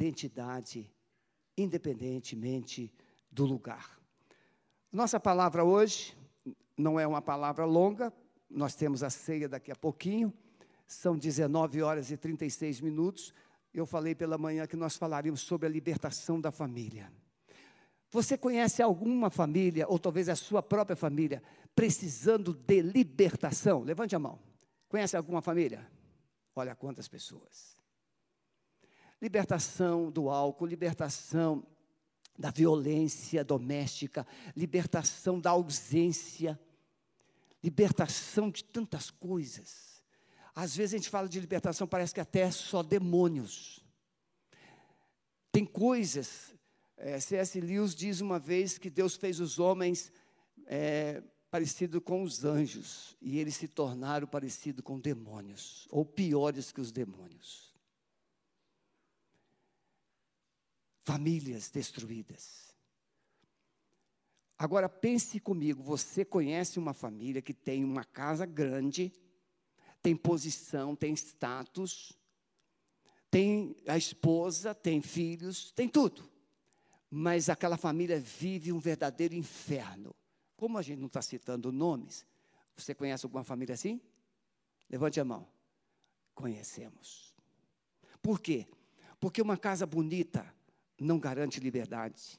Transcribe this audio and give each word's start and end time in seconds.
identidade, 0.00 0.90
independentemente 1.56 2.92
do 3.30 3.44
lugar. 3.44 4.00
Nossa 4.90 5.20
palavra 5.20 5.62
hoje 5.62 6.16
não 6.76 6.98
é 6.98 7.06
uma 7.06 7.20
palavra 7.20 7.64
longa, 7.64 8.12
nós 8.48 8.74
temos 8.74 9.02
a 9.02 9.10
ceia 9.10 9.48
daqui 9.48 9.70
a 9.70 9.76
pouquinho, 9.76 10.32
são 10.86 11.16
19 11.16 11.82
horas 11.82 12.10
e 12.10 12.16
36 12.16 12.80
minutos. 12.80 13.32
Eu 13.72 13.86
falei 13.86 14.14
pela 14.14 14.36
manhã 14.36 14.66
que 14.66 14.74
nós 14.74 14.96
falaríamos 14.96 15.42
sobre 15.42 15.68
a 15.68 15.70
libertação 15.70 16.40
da 16.40 16.50
família. 16.50 17.12
Você 18.10 18.36
conhece 18.36 18.82
alguma 18.82 19.30
família, 19.30 19.86
ou 19.86 19.96
talvez 19.96 20.28
a 20.28 20.34
sua 20.34 20.60
própria 20.60 20.96
família, 20.96 21.40
precisando 21.76 22.52
de 22.52 22.82
libertação? 22.82 23.82
Levante 23.82 24.16
a 24.16 24.18
mão. 24.18 24.40
Conhece 24.88 25.16
alguma 25.16 25.40
família? 25.40 25.88
Olha 26.56 26.74
quantas 26.74 27.06
pessoas. 27.06 27.79
Libertação 29.20 30.10
do 30.10 30.30
álcool, 30.30 30.66
libertação 30.66 31.64
da 32.38 32.50
violência 32.50 33.44
doméstica, 33.44 34.26
libertação 34.56 35.38
da 35.38 35.50
ausência, 35.50 36.58
libertação 37.62 38.50
de 38.50 38.64
tantas 38.64 39.10
coisas. 39.10 40.02
Às 40.54 40.74
vezes 40.74 40.94
a 40.94 40.96
gente 40.96 41.10
fala 41.10 41.28
de 41.28 41.38
libertação, 41.38 41.86
parece 41.86 42.14
que 42.14 42.20
até 42.20 42.40
é 42.40 42.50
só 42.50 42.82
demônios. 42.82 43.84
Tem 45.52 45.66
coisas, 45.66 46.54
é, 46.96 47.20
C.S. 47.20 47.60
Lewis 47.60 47.94
diz 47.94 48.20
uma 48.20 48.38
vez 48.38 48.78
que 48.78 48.88
Deus 48.88 49.16
fez 49.16 49.38
os 49.38 49.58
homens 49.58 50.12
é, 50.66 51.22
parecido 51.50 52.00
com 52.00 52.22
os 52.22 52.44
anjos, 52.44 53.16
e 53.20 53.38
eles 53.38 53.56
se 53.56 53.66
tornaram 53.66 54.26
parecidos 54.26 54.84
com 54.84 54.98
demônios, 54.98 55.86
ou 55.90 56.04
piores 56.04 56.70
que 56.70 56.80
os 56.80 56.92
demônios. 56.92 57.69
Famílias 61.04 61.70
destruídas. 61.70 62.74
Agora 64.58 64.88
pense 64.88 65.40
comigo, 65.40 65.82
você 65.82 66.24
conhece 66.24 66.78
uma 66.78 66.92
família 66.92 67.40
que 67.40 67.54
tem 67.54 67.82
uma 67.82 68.04
casa 68.04 68.44
grande, 68.44 69.10
tem 70.02 70.14
posição, 70.14 70.94
tem 70.94 71.14
status, 71.14 72.12
tem 73.30 73.74
a 73.86 73.96
esposa, 73.96 74.74
tem 74.74 75.00
filhos, 75.00 75.70
tem 75.72 75.88
tudo. 75.88 76.30
Mas 77.10 77.48
aquela 77.48 77.76
família 77.76 78.20
vive 78.20 78.70
um 78.70 78.78
verdadeiro 78.78 79.34
inferno. 79.34 80.14
Como 80.56 80.76
a 80.76 80.82
gente 80.82 80.98
não 80.98 81.06
está 81.06 81.22
citando 81.22 81.72
nomes, 81.72 82.26
você 82.76 82.94
conhece 82.94 83.24
alguma 83.24 83.42
família 83.42 83.74
assim? 83.74 84.00
Levante 84.90 85.18
a 85.18 85.24
mão. 85.24 85.48
Conhecemos. 86.34 87.34
Por 88.20 88.40
quê? 88.40 88.66
Porque 89.18 89.40
uma 89.40 89.56
casa 89.56 89.86
bonita 89.86 90.54
não 91.00 91.18
garante 91.18 91.58
liberdade. 91.58 92.38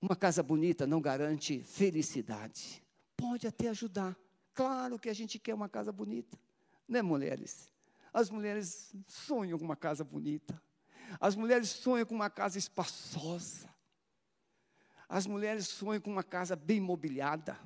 Uma 0.00 0.14
casa 0.14 0.42
bonita 0.42 0.86
não 0.86 1.00
garante 1.00 1.62
felicidade. 1.64 2.84
Pode 3.16 3.46
até 3.46 3.68
ajudar. 3.68 4.16
Claro 4.54 4.98
que 4.98 5.08
a 5.08 5.14
gente 5.14 5.38
quer 5.38 5.54
uma 5.54 5.68
casa 5.68 5.90
bonita, 5.90 6.38
né, 6.86 7.00
mulheres? 7.00 7.72
As 8.12 8.30
mulheres 8.30 8.94
sonham 9.06 9.58
com 9.58 9.64
uma 9.64 9.76
casa 9.76 10.04
bonita. 10.04 10.60
As 11.18 11.34
mulheres 11.34 11.70
sonham 11.70 12.06
com 12.06 12.14
uma 12.14 12.30
casa 12.30 12.58
espaçosa. 12.58 13.68
As 15.08 15.26
mulheres 15.26 15.66
sonham 15.66 16.00
com 16.00 16.10
uma 16.10 16.22
casa 16.22 16.54
bem 16.54 16.80
mobiliada. 16.80 17.58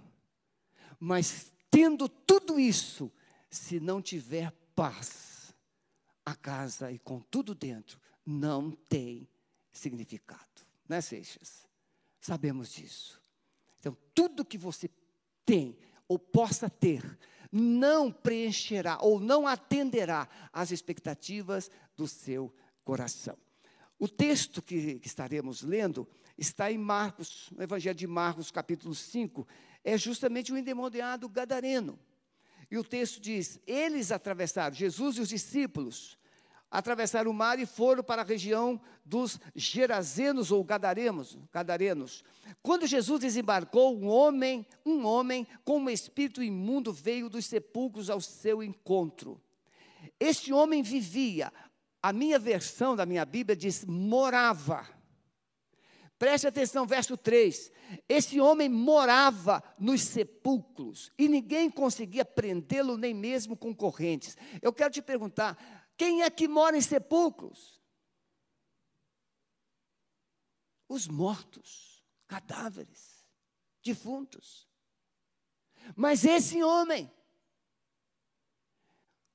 Mas 0.98 1.53
tendo 1.70 2.09
tudo 2.09 2.61
isso, 2.61 3.11
se 3.51 3.81
não 3.81 4.01
tiver 4.01 4.53
paz, 4.75 5.55
a 6.25 6.34
casa 6.34 6.92
e 6.92 6.98
com 6.98 7.20
tudo 7.20 7.55
dentro 7.55 8.01
não 8.25 8.70
tem 8.70 9.29
significado, 9.73 10.67
né, 10.89 11.01
Seixas? 11.01 11.67
Sabemos 12.20 12.73
disso. 12.73 13.20
Então, 13.81 13.97
tudo 14.14 14.45
que 14.45 14.59
você 14.59 14.89
tem 15.45 15.77
ou 16.06 16.19
possa 16.19 16.70
ter, 16.70 17.19
não 17.51 18.13
preencherá 18.13 18.98
ou 19.01 19.19
não 19.19 19.46
atenderá 19.46 20.29
às 20.52 20.70
expectativas 20.70 21.70
do 21.96 22.07
seu 22.07 22.55
coração. 22.85 23.36
O 23.98 24.08
texto 24.08 24.61
que, 24.61 24.98
que, 24.98 25.07
estaremos 25.07 25.63
lendo 25.63 26.08
está 26.36 26.73
em 26.73 26.79
Marcos, 26.79 27.51
no 27.52 27.63
Evangelho 27.63 27.95
de 27.95 28.07
Marcos, 28.07 28.51
capítulo 28.51 28.95
5, 28.95 29.46
é 29.85 29.96
justamente 29.96 30.52
o 30.52 30.57
endemoniado 30.57 31.29
gadareno. 31.29 31.98
E 32.70 32.79
o 32.79 32.85
texto 32.85 33.20
diz: 33.20 33.61
Eles 33.67 34.11
atravessaram, 34.11 34.75
Jesus 34.75 35.17
e 35.17 35.20
os 35.20 35.29
discípulos, 35.29 36.19
atravessaram 36.72 37.30
o 37.30 37.34
mar 37.34 37.58
e 37.58 37.66
foram 37.66 38.02
para 38.02 38.22
a 38.22 38.24
região 38.24 38.80
dos 39.05 39.38
Gerazenos 39.55 40.50
ou 40.50 40.64
Gadaremos, 40.64 41.36
Gadarenos. 41.52 42.24
Quando 42.62 42.86
Jesus 42.86 43.20
desembarcou, 43.20 43.94
um 43.94 44.08
homem, 44.08 44.66
um 44.84 45.05
homem 45.05 45.46
com 45.66 45.78
um 45.78 45.90
espírito 45.90 46.42
imundo 46.42 46.90
veio 46.90 47.28
dos 47.28 47.44
sepulcros 47.44 48.08
ao 48.08 48.22
seu 48.22 48.62
encontro. 48.62 49.38
Este 50.18 50.50
homem 50.50 50.83
vivia, 50.83 51.52
a 52.02 52.10
minha 52.10 52.38
versão 52.38 52.96
da 52.96 53.04
minha 53.04 53.27
Bíblia 53.27 53.54
diz 53.54 53.84
morava. 53.84 54.89
Preste 56.18 56.46
atenção, 56.46 56.86
verso 56.86 57.16
3. 57.16 57.70
Esse 58.08 58.40
homem 58.40 58.68
morava 58.68 59.62
nos 59.78 60.02
sepulcros 60.02 61.12
e 61.18 61.28
ninguém 61.28 61.68
conseguia 61.68 62.24
prendê-lo, 62.24 62.96
nem 62.96 63.12
mesmo 63.12 63.56
com 63.56 63.74
correntes. 63.74 64.36
Eu 64.62 64.72
quero 64.72 64.92
te 64.92 65.02
perguntar: 65.02 65.58
quem 66.02 66.23
é 66.23 66.29
que 66.29 66.48
mora 66.48 66.77
em 66.77 66.80
sepulcros? 66.80 67.80
Os 70.89 71.07
mortos, 71.07 72.05
cadáveres, 72.27 73.24
defuntos. 73.85 74.68
Mas 75.95 76.24
esse 76.24 76.61
homem, 76.61 77.08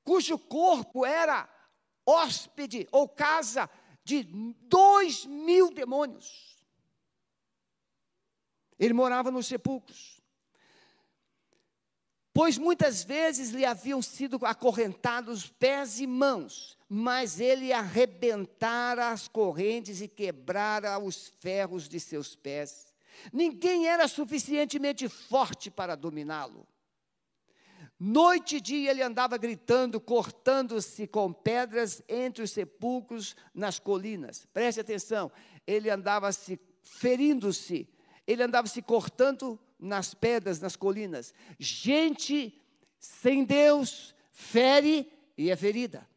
cujo 0.03 0.38
corpo 0.38 1.05
era 1.05 1.50
hóspede 2.05 2.85
ou 2.91 3.07
casa 3.07 3.69
de 4.03 4.23
dois 4.23 5.25
mil 5.25 5.73
demônios, 5.73 6.61
ele 8.78 8.94
morava 8.94 9.31
nos 9.31 9.47
sepulcros 9.47 10.16
pois 12.37 12.55
muitas 12.55 13.03
vezes 13.03 13.49
lhe 13.49 13.65
haviam 13.65 13.99
sido 13.99 14.37
acorrentados 14.43 15.49
pés 15.49 15.99
e 15.99 16.05
mãos, 16.05 16.77
mas 16.87 17.39
ele 17.39 17.73
arrebentara 17.73 19.09
as 19.09 19.27
correntes 19.27 20.01
e 20.01 20.07
quebrara 20.07 20.99
os 20.99 21.33
ferros 21.39 21.89
de 21.89 21.99
seus 21.99 22.35
pés. 22.35 22.93
Ninguém 23.33 23.87
era 23.87 24.07
suficientemente 24.07 25.09
forte 25.09 25.71
para 25.71 25.95
dominá-lo. 25.95 26.67
Noite 27.99 28.57
e 28.57 28.61
dia 28.61 28.91
ele 28.91 29.01
andava 29.01 29.35
gritando, 29.35 29.99
cortando-se 29.99 31.07
com 31.07 31.33
pedras 31.33 32.03
entre 32.07 32.43
os 32.43 32.51
sepulcros 32.51 33.35
nas 33.51 33.79
colinas. 33.79 34.45
Preste 34.53 34.79
atenção, 34.79 35.31
ele 35.65 35.89
andava 35.89 36.31
se 36.31 36.59
ferindo-se, 36.83 37.89
ele 38.27 38.43
andava 38.43 38.67
se 38.67 38.83
cortando 38.83 39.59
nas 39.79 40.13
pedras, 40.13 40.59
nas 40.59 40.75
colinas. 40.75 41.33
Gente 41.59 42.59
sem 42.99 43.43
Deus 43.43 44.15
fere 44.31 45.11
e 45.38 45.49
é 45.49 45.55
ferida. 45.55 46.07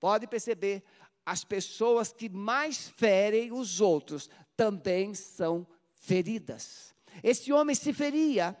Pode 0.00 0.26
perceber, 0.26 0.84
as 1.24 1.44
pessoas 1.44 2.12
que 2.12 2.28
mais 2.28 2.88
ferem 2.88 3.52
os 3.52 3.80
outros 3.80 4.30
também 4.56 5.14
são 5.14 5.66
feridas. 5.92 6.94
Esse 7.22 7.52
homem 7.52 7.74
se 7.74 7.92
feria. 7.92 8.56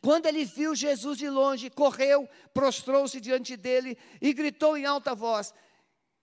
Quando 0.00 0.26
ele 0.26 0.44
viu 0.44 0.74
Jesus 0.74 1.18
de 1.18 1.28
longe, 1.28 1.68
correu, 1.68 2.28
prostrou-se 2.54 3.20
diante 3.20 3.56
dele 3.56 3.98
e 4.20 4.32
gritou 4.32 4.76
em 4.76 4.86
alta 4.86 5.14
voz: 5.14 5.52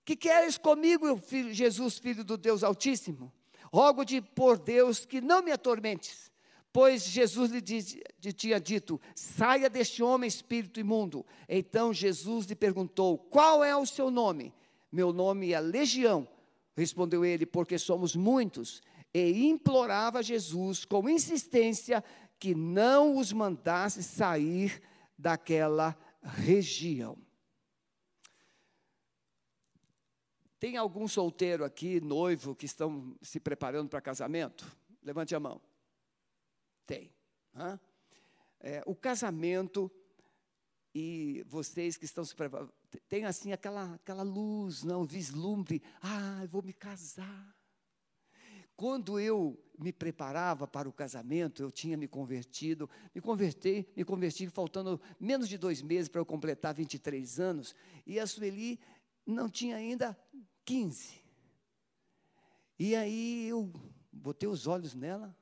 Que 0.06 0.16
queres 0.16 0.58
comigo, 0.58 1.22
Jesus, 1.52 1.98
filho 1.98 2.24
do 2.24 2.38
Deus 2.38 2.64
Altíssimo? 2.64 3.32
Rogo-te 3.74 4.22
por 4.22 4.60
Deus 4.60 5.04
que 5.04 5.20
não 5.20 5.42
me 5.42 5.52
atormentes. 5.52 6.32
Pois 6.72 7.04
Jesus 7.04 7.52
lhe, 7.52 7.60
diz, 7.60 7.98
lhe 8.24 8.32
tinha 8.32 8.60
dito: 8.60 9.02
saia 9.16 9.70
deste 9.70 10.04
homem, 10.04 10.28
espírito 10.28 10.80
imundo. 10.80 11.26
Então 11.50 11.92
Jesus 11.92 12.46
lhe 12.46 12.56
perguntou: 12.56 13.18
qual 13.18 13.64
é 13.64 13.76
o 13.76 13.86
seu 13.86 14.12
nome? 14.12 14.54
Meu 14.92 15.12
nome 15.12 15.52
é 15.52 15.60
Legião, 15.60 16.28
respondeu 16.76 17.26
ele, 17.26 17.48
porque 17.48 17.80
somos 17.80 18.16
muitos. 18.16 18.82
E 19.12 19.46
implorava 19.48 20.22
Jesus 20.22 20.86
com 20.86 21.10
insistência 21.10 22.04
que 22.40 22.54
não 22.56 23.18
os 23.18 23.32
mandasse 23.32 24.04
sair 24.04 24.82
daquela 25.18 25.96
região. 26.24 27.18
Tem 30.64 30.78
algum 30.78 31.10
solteiro 31.10 31.66
aqui, 31.66 32.00
noivo, 32.00 32.56
que 32.56 32.66
estão 32.66 33.18
se 33.22 33.38
preparando 33.38 33.90
para 33.90 34.00
casamento? 34.00 34.66
Levante 35.04 35.36
a 35.36 35.40
mão. 35.42 35.60
Tem. 36.88 37.14
É, 38.62 38.82
o 38.86 38.96
casamento 38.96 39.92
e 40.96 41.44
vocês 41.50 41.98
que 41.98 42.06
estão 42.06 42.24
se 42.24 42.34
preparando, 42.34 42.72
tem 43.10 43.26
assim 43.26 43.52
aquela, 43.52 43.96
aquela 43.96 44.24
luz, 44.24 44.84
não, 44.84 45.04
vislumbre, 45.04 45.84
ah, 46.02 46.40
eu 46.42 46.48
vou 46.48 46.64
me 46.64 46.72
casar. 46.72 47.54
Quando 48.74 49.20
eu 49.20 49.62
me 49.78 49.92
preparava 49.92 50.66
para 50.66 50.88
o 50.88 50.94
casamento, 50.94 51.62
eu 51.62 51.74
tinha 51.74 51.98
me 51.98 52.08
convertido, 52.08 52.90
me 53.14 53.20
converti, 53.20 53.86
me 53.98 54.06
converti 54.06 54.48
faltando 54.48 55.02
menos 55.20 55.50
de 55.50 55.58
dois 55.58 55.82
meses 55.82 56.08
para 56.08 56.22
eu 56.22 56.26
completar 56.26 56.74
23 56.74 57.38
anos, 57.42 57.76
e 58.08 58.18
a 58.18 58.26
Sueli 58.26 58.80
não 59.26 59.50
tinha 59.50 59.76
ainda 59.76 60.18
15. 60.66 61.22
E 62.80 62.96
aí 62.96 63.48
eu 63.48 63.72
botei 64.12 64.48
os 64.48 64.68
olhos 64.68 64.94
nela 64.94 65.36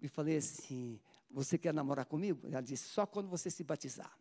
e 0.00 0.08
falei 0.08 0.36
assim: 0.36 1.00
Você 1.30 1.58
quer 1.58 1.72
namorar 1.72 2.06
comigo? 2.06 2.46
Ela 2.46 2.60
disse: 2.60 2.88
Só 2.88 3.06
quando 3.06 3.28
você 3.28 3.50
se 3.50 3.64
batizar. 3.64 4.16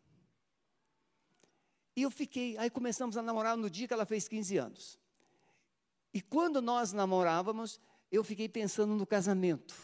E 1.96 2.02
eu 2.02 2.12
fiquei, 2.12 2.57
aí 2.57 2.69
começamos 2.69 3.16
a 3.16 3.22
namorar 3.22 3.56
no 3.56 3.69
dia 3.69 3.88
que 3.88 3.94
ela 3.94 4.06
fez 4.06 4.28
15 4.28 4.57
anos. 4.57 5.00
E 6.13 6.22
quando 6.22 6.62
nós 6.62 6.92
namorávamos, 6.92 7.80
eu 8.12 8.24
fiquei 8.24 8.50
pensando 8.50 8.96
no 8.96 9.06
casamento. 9.06 9.75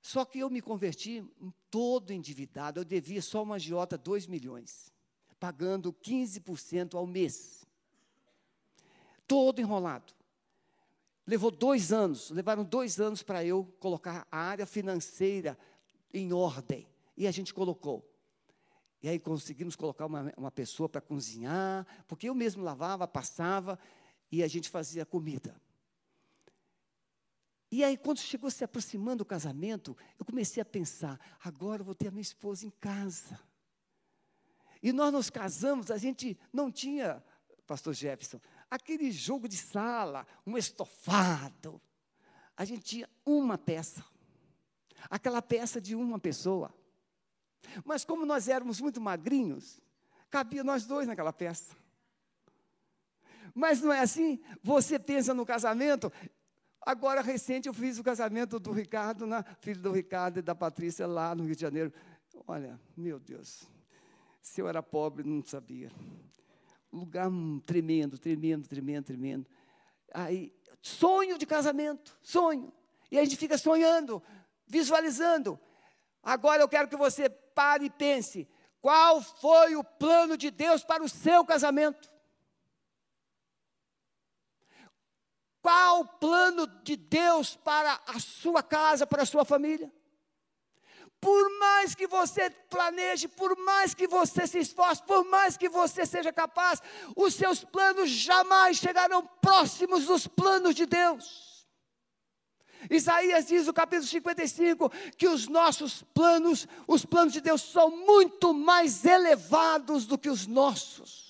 Só 0.00 0.24
que 0.24 0.38
eu 0.38 0.48
me 0.48 0.62
converti 0.62 1.24
todo 1.70 2.12
endividado, 2.12 2.80
eu 2.80 2.84
devia 2.84 3.20
só 3.20 3.42
uma 3.42 3.56
agiota 3.56 3.98
2 3.98 4.26
milhões, 4.26 4.92
pagando 5.40 5.92
15% 5.92 6.94
ao 6.94 7.06
mês. 7.06 7.57
Todo 9.28 9.60
enrolado. 9.60 10.12
Levou 11.24 11.50
dois 11.50 11.92
anos, 11.92 12.30
levaram 12.30 12.64
dois 12.64 12.98
anos 12.98 13.22
para 13.22 13.44
eu 13.44 13.64
colocar 13.78 14.26
a 14.32 14.38
área 14.38 14.66
financeira 14.66 15.56
em 16.12 16.32
ordem. 16.32 16.88
E 17.16 17.26
a 17.26 17.30
gente 17.30 17.52
colocou. 17.54 18.04
E 19.02 19.08
aí 19.08 19.18
conseguimos 19.18 19.76
colocar 19.76 20.06
uma, 20.06 20.32
uma 20.36 20.50
pessoa 20.50 20.88
para 20.88 21.00
cozinhar, 21.00 21.86
porque 22.08 22.28
eu 22.28 22.34
mesmo 22.34 22.64
lavava, 22.64 23.06
passava 23.06 23.78
e 24.32 24.42
a 24.42 24.48
gente 24.48 24.68
fazia 24.68 25.06
comida. 25.06 25.54
E 27.70 27.84
aí, 27.84 27.98
quando 27.98 28.18
chegou 28.18 28.50
se 28.50 28.64
aproximando 28.64 29.18
do 29.18 29.24
casamento, 29.26 29.96
eu 30.18 30.24
comecei 30.24 30.60
a 30.60 30.64
pensar: 30.64 31.20
agora 31.44 31.82
eu 31.82 31.84
vou 31.84 31.94
ter 31.94 32.08
a 32.08 32.10
minha 32.10 32.22
esposa 32.22 32.66
em 32.66 32.70
casa. 32.70 33.38
E 34.82 34.92
nós 34.92 35.12
nos 35.12 35.28
casamos, 35.28 35.90
a 35.90 35.98
gente 35.98 36.38
não 36.52 36.70
tinha, 36.70 37.22
Pastor 37.66 37.92
Jefferson, 37.92 38.40
aquele 38.70 39.10
jogo 39.10 39.48
de 39.48 39.56
sala, 39.56 40.26
um 40.46 40.56
estofado. 40.56 41.80
A 42.56 42.64
gente 42.64 42.82
tinha 42.82 43.08
uma 43.24 43.56
peça, 43.56 44.04
aquela 45.08 45.40
peça 45.40 45.80
de 45.80 45.94
uma 45.94 46.18
pessoa. 46.18 46.74
Mas 47.84 48.04
como 48.04 48.24
nós 48.24 48.48
éramos 48.48 48.80
muito 48.80 49.00
magrinhos, 49.00 49.80
cabia 50.30 50.64
nós 50.64 50.86
dois 50.86 51.06
naquela 51.06 51.32
peça. 51.32 51.76
Mas 53.54 53.80
não 53.80 53.92
é 53.92 54.00
assim? 54.00 54.40
Você 54.62 54.98
pensa 54.98 55.34
no 55.34 55.44
casamento. 55.44 56.12
Agora, 56.80 57.20
recente, 57.20 57.68
eu 57.68 57.74
fiz 57.74 57.98
o 57.98 58.04
casamento 58.04 58.58
do 58.58 58.72
Ricardo, 58.72 59.26
na, 59.26 59.42
filho 59.60 59.80
do 59.80 59.92
Ricardo 59.92 60.38
e 60.38 60.42
da 60.42 60.54
Patrícia, 60.54 61.06
lá 61.06 61.34
no 61.34 61.44
Rio 61.44 61.56
de 61.56 61.62
Janeiro. 61.62 61.92
Olha, 62.46 62.80
meu 62.96 63.18
Deus, 63.18 63.68
se 64.40 64.60
eu 64.60 64.68
era 64.68 64.82
pobre, 64.82 65.24
não 65.24 65.42
sabia. 65.44 65.90
Lugar 66.92 67.30
tremendo, 67.66 68.18
tremendo, 68.18 68.66
tremendo, 68.66 69.04
tremendo. 69.04 69.46
Aí, 70.12 70.52
sonho 70.80 71.36
de 71.36 71.44
casamento, 71.44 72.16
sonho. 72.22 72.72
E 73.10 73.18
a 73.18 73.24
gente 73.24 73.36
fica 73.36 73.58
sonhando, 73.58 74.22
visualizando. 74.66 75.58
Agora 76.22 76.62
eu 76.62 76.68
quero 76.68 76.88
que 76.88 76.96
você 76.96 77.28
pare 77.28 77.86
e 77.86 77.90
pense: 77.90 78.48
qual 78.80 79.20
foi 79.20 79.76
o 79.76 79.84
plano 79.84 80.36
de 80.36 80.50
Deus 80.50 80.82
para 80.82 81.02
o 81.02 81.08
seu 81.08 81.44
casamento? 81.44 82.10
Qual 85.60 86.00
o 86.00 86.06
plano 86.06 86.66
de 86.82 86.96
Deus 86.96 87.56
para 87.56 88.00
a 88.06 88.18
sua 88.18 88.62
casa, 88.62 89.06
para 89.06 89.22
a 89.22 89.26
sua 89.26 89.44
família? 89.44 89.92
Por 91.20 91.58
mais 91.58 91.94
que 91.94 92.06
você 92.06 92.48
planeje, 92.70 93.26
por 93.26 93.56
mais 93.58 93.92
que 93.92 94.06
você 94.06 94.46
se 94.46 94.58
esforce, 94.58 95.02
por 95.02 95.24
mais 95.24 95.56
que 95.56 95.68
você 95.68 96.06
seja 96.06 96.32
capaz, 96.32 96.80
os 97.16 97.34
seus 97.34 97.64
planos 97.64 98.08
jamais 98.08 98.76
chegarão 98.76 99.28
próximos 99.40 100.06
dos 100.06 100.26
planos 100.26 100.74
de 100.74 100.86
Deus. 100.86 101.66
Isaías 102.88 103.46
diz 103.46 103.66
no 103.66 103.72
capítulo 103.72 104.06
55 104.06 104.90
que 105.16 105.26
os 105.26 105.48
nossos 105.48 106.04
planos, 106.14 106.68
os 106.86 107.04
planos 107.04 107.32
de 107.32 107.40
Deus 107.40 107.62
são 107.62 107.90
muito 107.90 108.54
mais 108.54 109.04
elevados 109.04 110.06
do 110.06 110.16
que 110.16 110.30
os 110.30 110.46
nossos. 110.46 111.27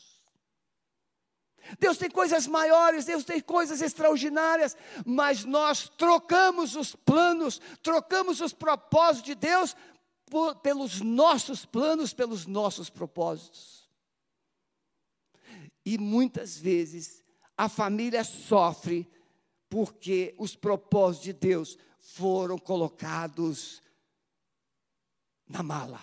Deus 1.79 1.99
tem 1.99 2.11
coisas 2.11 2.47
maiores, 2.47 3.05
Deus 3.05 3.25
tem 3.25 3.41
coisas 3.41 3.81
extraordinárias, 3.83 4.77
mas 5.05 5.45
nós 5.45 5.89
trocamos 5.89 6.77
os 6.77 6.95
planos, 6.95 7.61
trocamos 7.83 8.41
os 8.41 8.53
propósitos 8.53 9.27
de 9.27 9.35
Deus 9.35 9.77
por, 10.27 10.57
pelos 10.57 11.01
nossos 11.01 11.65
planos, 11.65 12.13
pelos 12.13 12.47
nossos 12.47 12.89
propósitos. 12.89 13.89
E 15.85 15.99
muitas 15.99 16.57
vezes 16.57 17.25
a 17.57 17.69
família 17.69 18.23
sofre 18.25 19.11
porque 19.69 20.35
os 20.39 20.55
propósitos 20.55 21.25
de 21.25 21.33
Deus 21.33 21.79
foram 21.99 22.59
colocados 22.59 23.83
na 25.47 25.63
mala. 25.63 26.03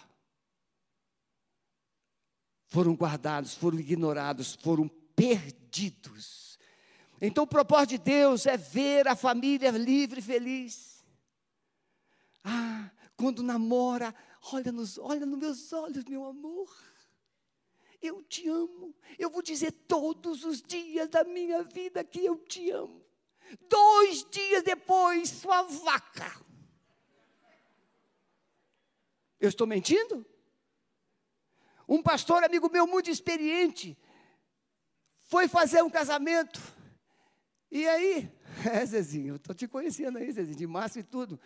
Foram 2.68 2.94
guardados, 2.94 3.54
foram 3.56 3.80
ignorados, 3.80 4.56
foram 4.56 4.90
perdidos. 5.16 6.60
Então, 7.22 7.46
o 7.46 7.48
propósito 7.48 7.92
de 7.92 7.98
Deus 8.00 8.46
é 8.46 8.58
ver 8.58 9.08
a 9.08 9.16
família 9.16 9.72
livre 9.72 10.20
e 10.20 10.24
feliz. 10.24 11.04
Ah, 12.44 12.92
quando 13.16 13.42
namora, 13.42 14.14
olha 14.52 14.72
nos, 14.72 14.98
olha 14.98 15.26
nos 15.26 15.40
meus 15.40 15.74
olhos, 15.74 16.04
meu 16.06 16.26
amor. 16.26 16.70
Eu 18.02 18.22
te 18.22 18.48
amo. 18.48 18.94
Eu 19.18 19.30
vou 19.30 19.42
dizer 19.42 19.72
todos 19.72 20.44
os 20.44 20.62
dias 20.62 21.10
da 21.10 21.24
minha 21.24 21.64
vida 21.64 22.04
que 22.04 22.24
eu 22.24 22.38
te 22.38 22.70
amo. 22.70 23.04
Dois 23.70 24.26
dias 24.30 24.64
depois, 24.64 25.30
sua 25.30 25.64
vaca. 25.64 26.46
Eu 29.40 29.50
estou 29.50 29.66
mentindo? 29.66 30.26
Um 31.88 32.02
pastor 32.02 32.44
amigo 32.44 32.70
meu 32.70 32.86
muito 32.86 33.10
experiente 33.10 33.98
foi 35.26 35.48
fazer 35.48 35.84
um 35.84 35.90
casamento. 35.90 36.62
E 37.72 37.88
aí, 37.88 38.32
é 38.72 38.86
Zezinho, 38.86 39.36
estou 39.36 39.54
te 39.54 39.68
conhecendo 39.68 40.18
aí, 40.18 40.32
Zezinho, 40.32 40.58
de 40.58 40.68
massa 40.68 41.00
e 41.00 41.04
tudo. 41.04 41.40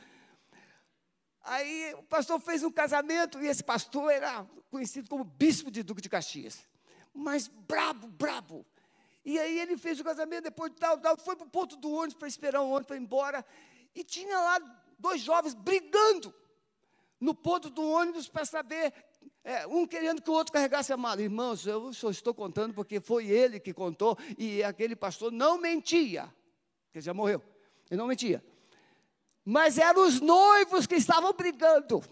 Aí 1.41 1.93
o 1.95 2.03
pastor 2.03 2.39
fez 2.39 2.63
um 2.63 2.71
casamento 2.71 3.41
e 3.41 3.47
esse 3.47 3.63
pastor 3.63 4.11
era 4.11 4.45
conhecido 4.69 5.09
como 5.09 5.23
bispo 5.23 5.71
de 5.71 5.81
Duque 5.81 6.01
de 6.01 6.09
Caxias. 6.09 6.59
Mas 7.13 7.47
brabo, 7.47 8.07
brabo. 8.07 8.65
E 9.25 9.39
aí 9.39 9.59
ele 9.59 9.77
fez 9.77 9.99
o 9.99 10.03
casamento, 10.03 10.43
depois 10.43 10.71
de 10.71 10.77
tal, 10.77 10.97
tal, 10.97 11.17
foi 11.17 11.35
para 11.35 11.47
o 11.47 11.49
ponto 11.49 11.75
do 11.75 11.91
ônibus 11.91 12.15
para 12.15 12.27
esperar 12.27 12.61
o 12.61 12.69
ônibus 12.69 12.87
para 12.87 12.95
ir 12.97 13.01
embora. 13.01 13.45
E 13.95 14.03
tinha 14.03 14.37
lá 14.37 14.59
dois 14.97 15.21
jovens 15.21 15.53
brigando 15.53 16.33
no 17.19 17.33
ponto 17.33 17.69
do 17.69 17.83
ônibus 17.83 18.29
para 18.29 18.45
saber, 18.45 18.93
é, 19.43 19.65
um 19.65 19.87
querendo 19.87 20.21
que 20.21 20.29
o 20.29 20.33
outro 20.33 20.53
carregasse 20.53 20.93
a 20.93 20.97
mala. 20.97 21.21
Irmãos, 21.21 21.65
eu 21.65 21.91
só 21.93 22.09
estou 22.09 22.33
contando 22.33 22.73
porque 22.73 22.99
foi 22.99 23.27
ele 23.27 23.59
que 23.59 23.73
contou 23.73 24.17
e 24.37 24.63
aquele 24.63 24.95
pastor 24.95 25.31
não 25.31 25.57
mentia, 25.57 26.31
porque 26.85 27.01
já 27.01 27.13
morreu, 27.13 27.41
ele 27.89 27.97
não 27.97 28.07
mentia. 28.07 28.43
Mas 29.43 29.77
eram 29.77 30.05
os 30.05 30.21
noivos 30.21 30.85
que 30.85 30.95
estavam 30.95 31.33
brigando. 31.33 32.03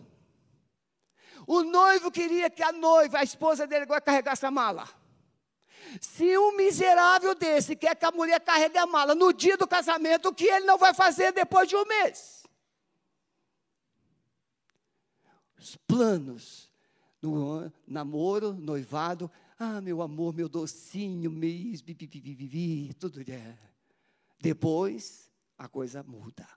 O 1.45 1.61
noivo 1.61 2.09
queria 2.09 2.49
que 2.49 2.63
a 2.63 2.71
noiva, 2.71 3.19
a 3.19 3.23
esposa 3.23 3.67
dele, 3.67 3.83
agora 3.83 4.01
carregasse 4.01 4.45
a 4.45 4.51
mala. 4.51 4.89
Se 6.01 6.37
um 6.37 6.57
miserável 6.57 7.35
desse 7.35 7.75
quer 7.75 7.95
que 7.95 8.05
a 8.05 8.11
mulher 8.11 8.39
carregue 8.41 8.77
a 8.77 8.85
mala 8.85 9.13
no 9.15 9.31
dia 9.31 9.55
do 9.55 9.67
casamento, 9.67 10.29
o 10.29 10.33
que 10.33 10.45
ele 10.45 10.65
não 10.65 10.77
vai 10.77 10.93
fazer 10.93 11.31
depois 11.31 11.69
de 11.69 11.75
um 11.75 11.85
mês? 11.85 12.43
Os 15.57 15.75
planos 15.87 16.66
no 17.21 17.71
namoro, 17.87 18.53
noivado, 18.53 19.29
ah, 19.57 19.81
meu 19.81 20.01
amor, 20.01 20.33
meu 20.33 20.47
docinho, 20.47 21.31
mês, 21.31 21.83
tudo 22.99 23.21
é. 23.31 23.57
Depois 24.39 25.31
a 25.57 25.67
coisa 25.67 26.03
muda. 26.03 26.47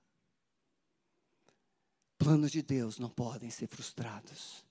Planos 2.19 2.51
de 2.51 2.61
Deus 2.61 2.99
não 2.99 3.09
podem 3.09 3.49
ser 3.51 3.67
frustrados 3.67 4.65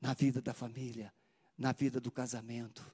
na 0.00 0.12
vida 0.12 0.42
da 0.42 0.52
família, 0.52 1.12
na 1.56 1.72
vida 1.72 2.00
do 2.00 2.10
casamento 2.10 2.84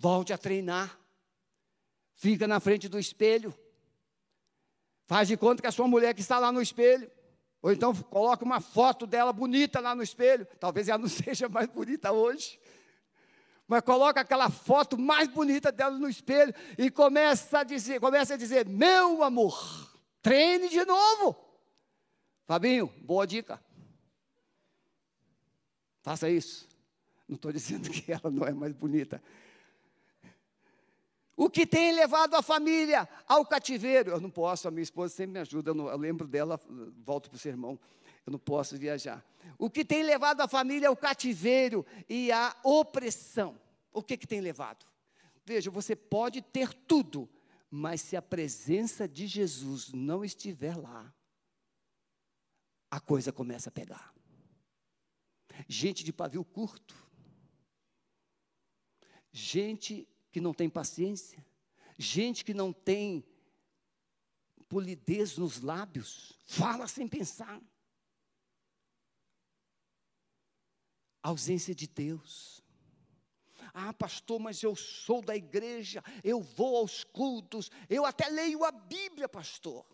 Volte 0.00 0.32
a 0.32 0.38
treinar. 0.38 0.98
Fica 2.14 2.48
na 2.48 2.58
frente 2.58 2.88
do 2.88 2.98
espelho. 2.98 3.54
Faz 5.06 5.28
de 5.28 5.36
conta 5.36 5.60
que 5.60 5.68
a 5.68 5.72
sua 5.72 5.86
mulher 5.86 6.14
que 6.14 6.22
está 6.22 6.38
lá 6.38 6.50
no 6.50 6.62
espelho. 6.62 7.10
Ou 7.62 7.72
então 7.72 7.94
coloca 7.94 8.44
uma 8.44 8.60
foto 8.60 9.06
dela 9.06 9.32
bonita 9.32 9.80
lá 9.80 9.94
no 9.94 10.02
espelho. 10.02 10.46
Talvez 10.58 10.88
ela 10.88 10.98
não 10.98 11.08
seja 11.08 11.48
mais 11.48 11.68
bonita 11.68 12.12
hoje. 12.12 12.58
Mas 13.66 13.82
coloca 13.82 14.20
aquela 14.20 14.50
foto 14.50 14.98
mais 14.98 15.28
bonita 15.28 15.70
dela 15.70 15.96
no 15.96 16.08
espelho 16.08 16.52
e 16.76 16.90
começa 16.90 17.60
a 17.60 17.64
dizer, 17.64 18.00
começa 18.00 18.34
a 18.34 18.36
dizer: 18.36 18.66
"Meu 18.66 19.22
amor, 19.22 19.96
treine 20.20 20.68
de 20.68 20.84
novo". 20.84 21.36
Fabinho, 22.46 22.92
boa 23.02 23.24
dica. 23.26 23.62
Faça 26.02 26.28
isso. 26.28 26.68
Não 27.28 27.36
estou 27.36 27.52
dizendo 27.52 27.88
que 27.92 28.10
ela 28.10 28.28
não 28.28 28.44
é 28.44 28.52
mais 28.52 28.72
bonita. 28.72 29.22
O 31.40 31.48
que 31.48 31.66
tem 31.66 31.94
levado 31.94 32.34
a 32.34 32.42
família 32.42 33.08
ao 33.26 33.46
cativeiro? 33.46 34.10
Eu 34.10 34.20
não 34.20 34.30
posso, 34.30 34.68
a 34.68 34.70
minha 34.70 34.82
esposa 34.82 35.14
sempre 35.14 35.32
me 35.32 35.38
ajuda, 35.38 35.70
eu, 35.70 35.74
não, 35.74 35.88
eu 35.88 35.96
lembro 35.96 36.28
dela, 36.28 36.60
volto 37.02 37.30
para 37.30 37.36
o 37.36 37.40
sermão. 37.40 37.80
Eu 38.26 38.32
não 38.32 38.38
posso 38.38 38.76
viajar. 38.76 39.24
O 39.56 39.70
que 39.70 39.82
tem 39.82 40.02
levado 40.02 40.42
a 40.42 40.46
família 40.46 40.90
ao 40.90 40.96
cativeiro 40.96 41.86
e 42.10 42.30
à 42.30 42.54
opressão? 42.62 43.58
O 43.90 44.02
que, 44.02 44.18
que 44.18 44.26
tem 44.26 44.42
levado? 44.42 44.84
Veja, 45.42 45.70
você 45.70 45.96
pode 45.96 46.42
ter 46.42 46.74
tudo, 46.74 47.26
mas 47.70 48.02
se 48.02 48.18
a 48.18 48.20
presença 48.22 49.08
de 49.08 49.26
Jesus 49.26 49.94
não 49.94 50.22
estiver 50.22 50.76
lá, 50.76 51.10
a 52.90 53.00
coisa 53.00 53.32
começa 53.32 53.70
a 53.70 53.72
pegar. 53.72 54.12
Gente 55.66 56.04
de 56.04 56.12
pavio 56.12 56.44
curto, 56.44 56.94
gente 59.32 60.06
que 60.30 60.40
não 60.40 60.54
tem 60.54 60.68
paciência, 60.68 61.44
gente 61.98 62.44
que 62.44 62.54
não 62.54 62.72
tem 62.72 63.24
polidez 64.68 65.36
nos 65.36 65.60
lábios, 65.60 66.38
fala 66.46 66.86
sem 66.86 67.08
pensar. 67.08 67.60
ausência 71.22 71.74
de 71.74 71.86
Deus. 71.86 72.62
Ah, 73.72 73.92
pastor, 73.92 74.40
mas 74.40 74.62
eu 74.62 74.74
sou 74.74 75.22
da 75.22 75.36
igreja, 75.36 76.02
eu 76.24 76.40
vou 76.40 76.76
aos 76.76 77.04
cultos, 77.04 77.70
eu 77.88 78.04
até 78.04 78.28
leio 78.28 78.64
a 78.64 78.72
Bíblia, 78.72 79.28
pastor. 79.28 79.86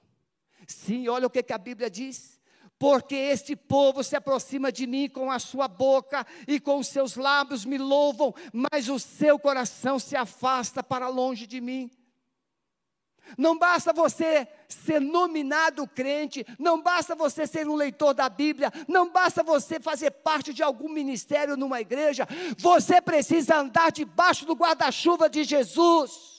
Sim, 0.66 1.08
olha 1.08 1.26
o 1.26 1.30
que, 1.30 1.42
que 1.42 1.52
a 1.52 1.58
Bíblia 1.58 1.90
diz 1.90 2.35
porque 2.78 3.14
este 3.14 3.56
povo 3.56 4.04
se 4.04 4.16
aproxima 4.16 4.70
de 4.70 4.86
mim 4.86 5.08
com 5.08 5.30
a 5.30 5.38
sua 5.38 5.66
boca 5.66 6.26
e 6.46 6.60
com 6.60 6.78
os 6.78 6.88
seus 6.88 7.16
lábios 7.16 7.64
me 7.64 7.78
louvam, 7.78 8.34
mas 8.52 8.88
o 8.88 8.98
seu 8.98 9.38
coração 9.38 9.98
se 9.98 10.14
afasta 10.14 10.82
para 10.82 11.08
longe 11.08 11.46
de 11.46 11.60
mim. 11.60 11.90
Não 13.36 13.58
basta 13.58 13.92
você 13.92 14.46
ser 14.68 15.00
nominado 15.00 15.86
crente, 15.88 16.46
não 16.58 16.80
basta 16.80 17.14
você 17.14 17.46
ser 17.46 17.66
um 17.66 17.74
leitor 17.74 18.14
da 18.14 18.28
Bíblia, 18.28 18.72
não 18.86 19.10
basta 19.10 19.42
você 19.42 19.80
fazer 19.80 20.12
parte 20.12 20.52
de 20.52 20.62
algum 20.62 20.88
ministério 20.88 21.56
numa 21.56 21.80
igreja, 21.80 22.28
você 22.56 23.00
precisa 23.00 23.56
andar 23.56 23.90
debaixo 23.90 24.46
do 24.46 24.54
guarda-chuva 24.54 25.28
de 25.28 25.42
Jesus 25.42 26.35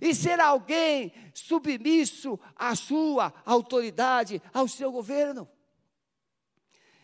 e 0.00 0.14
ser 0.14 0.40
alguém 0.40 1.12
submisso 1.32 2.38
à 2.56 2.74
sua 2.74 3.32
autoridade, 3.44 4.40
ao 4.52 4.68
seu 4.68 4.90
governo. 4.92 5.48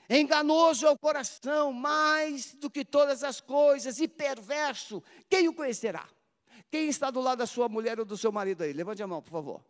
Enganoso 0.09 0.87
é 0.87 0.90
o 0.90 0.99
coração, 0.99 1.73
mais 1.73 2.54
do 2.54 2.68
que 2.68 2.85
todas 2.85 3.23
as 3.23 3.40
coisas, 3.40 4.00
e 4.00 4.09
perverso, 4.09 5.02
quem 5.28 5.47
o 5.47 5.54
conhecerá? 5.54 6.09
Quem 6.70 6.88
está 6.88 7.11
do 7.11 7.20
lado 7.20 7.38
da 7.38 7.47
sua 7.47 7.68
mulher 7.68 7.99
ou 7.99 8.04
do 8.04 8.16
seu 8.16 8.32
marido 8.32 8.62
aí? 8.62 8.73
Levante 8.73 9.02
a 9.02 9.06
mão, 9.06 9.23
por 9.23 9.30
favor. 9.30 9.64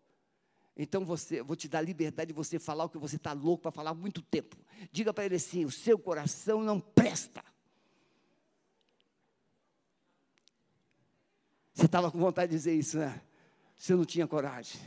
Então 0.76 1.04
você, 1.04 1.42
vou 1.42 1.56
te 1.56 1.68
dar 1.68 1.82
liberdade 1.82 2.28
de 2.28 2.34
você 2.34 2.58
falar 2.58 2.84
o 2.84 2.88
que 2.88 2.96
você 2.96 3.16
está 3.16 3.32
louco 3.34 3.62
para 3.62 3.70
falar 3.70 3.90
há 3.90 3.94
muito 3.94 4.22
tempo. 4.22 4.56
Diga 4.90 5.12
para 5.12 5.26
ele 5.26 5.34
assim: 5.34 5.66
o 5.66 5.70
seu 5.70 5.98
coração 5.98 6.62
não 6.62 6.80
presta. 6.80 7.44
Você 11.80 11.87
estava 11.87 12.10
com 12.10 12.18
vontade 12.18 12.50
de 12.50 12.58
dizer 12.58 12.75
isso, 12.75 12.99
né? 12.99 13.22
Você 13.75 13.94
não 13.94 14.04
tinha 14.04 14.26
coragem. 14.26 14.78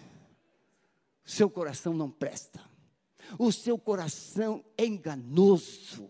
O 1.25 1.31
seu 1.31 1.49
coração 1.49 1.91
não 1.91 2.11
presta. 2.11 2.63
O 3.39 3.51
seu 3.51 3.79
coração 3.79 4.63
é 4.77 4.85
enganoso. 4.85 6.07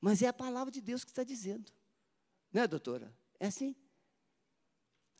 Mas 0.00 0.22
é 0.22 0.28
a 0.28 0.32
palavra 0.32 0.70
de 0.70 0.80
Deus 0.80 1.02
que 1.02 1.10
está 1.10 1.24
dizendo. 1.24 1.72
Né, 2.52 2.64
doutora? 2.68 3.12
É 3.40 3.48
assim? 3.48 3.74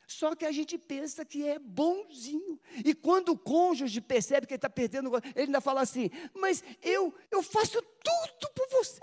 Só 0.07 0.33
que 0.33 0.45
a 0.45 0.51
gente 0.53 0.77
pensa 0.77 1.25
que 1.25 1.45
é 1.45 1.59
bonzinho. 1.59 2.57
E 2.85 2.95
quando 2.95 3.33
o 3.33 3.37
cônjuge 3.37 3.99
percebe 3.99 4.47
que 4.47 4.53
ele 4.53 4.59
está 4.59 4.69
perdendo, 4.69 5.11
ele 5.35 5.47
ainda 5.47 5.59
fala 5.59 5.81
assim: 5.81 6.09
Mas 6.33 6.63
eu, 6.81 7.13
eu 7.29 7.43
faço 7.43 7.81
tudo 7.81 8.49
por 8.55 8.69
você. 8.69 9.01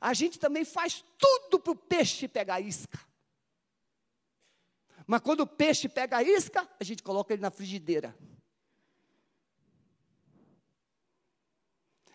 A 0.00 0.14
gente 0.14 0.38
também 0.38 0.64
faz 0.64 1.04
tudo 1.18 1.58
para 1.58 1.72
o 1.72 1.76
peixe 1.76 2.28
pegar 2.28 2.60
isca. 2.60 2.98
Mas 5.06 5.20
quando 5.20 5.40
o 5.40 5.46
peixe 5.46 5.88
pega 5.88 6.18
a 6.18 6.22
isca, 6.22 6.68
a 6.80 6.84
gente 6.84 7.02
coloca 7.02 7.32
ele 7.32 7.42
na 7.42 7.50
frigideira. 7.50 8.16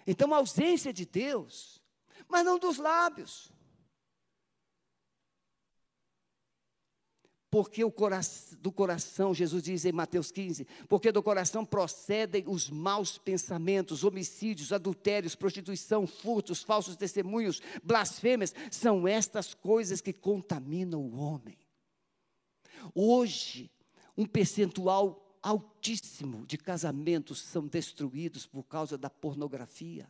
Então 0.05 0.33
a 0.33 0.37
ausência 0.37 0.91
de 0.91 1.05
Deus, 1.05 1.81
mas 2.27 2.43
não 2.43 2.59
dos 2.59 2.77
lábios. 2.77 3.51
Porque 7.51 7.83
o 7.83 7.91
coração, 7.91 8.57
do 8.61 8.71
coração, 8.71 9.33
Jesus 9.33 9.61
diz 9.61 9.83
em 9.83 9.91
Mateus 9.91 10.31
15, 10.31 10.65
porque 10.87 11.11
do 11.11 11.21
coração 11.21 11.65
procedem 11.65 12.45
os 12.47 12.69
maus 12.69 13.17
pensamentos, 13.17 14.05
homicídios, 14.05 14.71
adultérios, 14.71 15.35
prostituição, 15.35 16.07
furtos, 16.07 16.63
falsos 16.63 16.95
testemunhos, 16.95 17.61
blasfêmias, 17.83 18.55
são 18.71 19.05
estas 19.05 19.53
coisas 19.53 19.99
que 19.99 20.13
contaminam 20.13 21.01
o 21.01 21.17
homem. 21.17 21.57
Hoje, 22.95 23.69
um 24.17 24.25
percentual 24.25 25.37
altíssimo 25.43 26.45
de 26.45 26.57
casamentos 26.57 27.41
são 27.41 27.67
destruídos 27.67 28.45
por 28.45 28.63
causa 28.63 28.97
da 28.97 29.09
pornografia. 29.09 30.07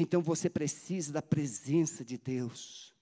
Então 0.00 0.22
você 0.22 0.48
precisa 0.48 1.12
da 1.12 1.20
presença 1.20 2.04
de 2.04 2.16
Deus. 2.16 2.94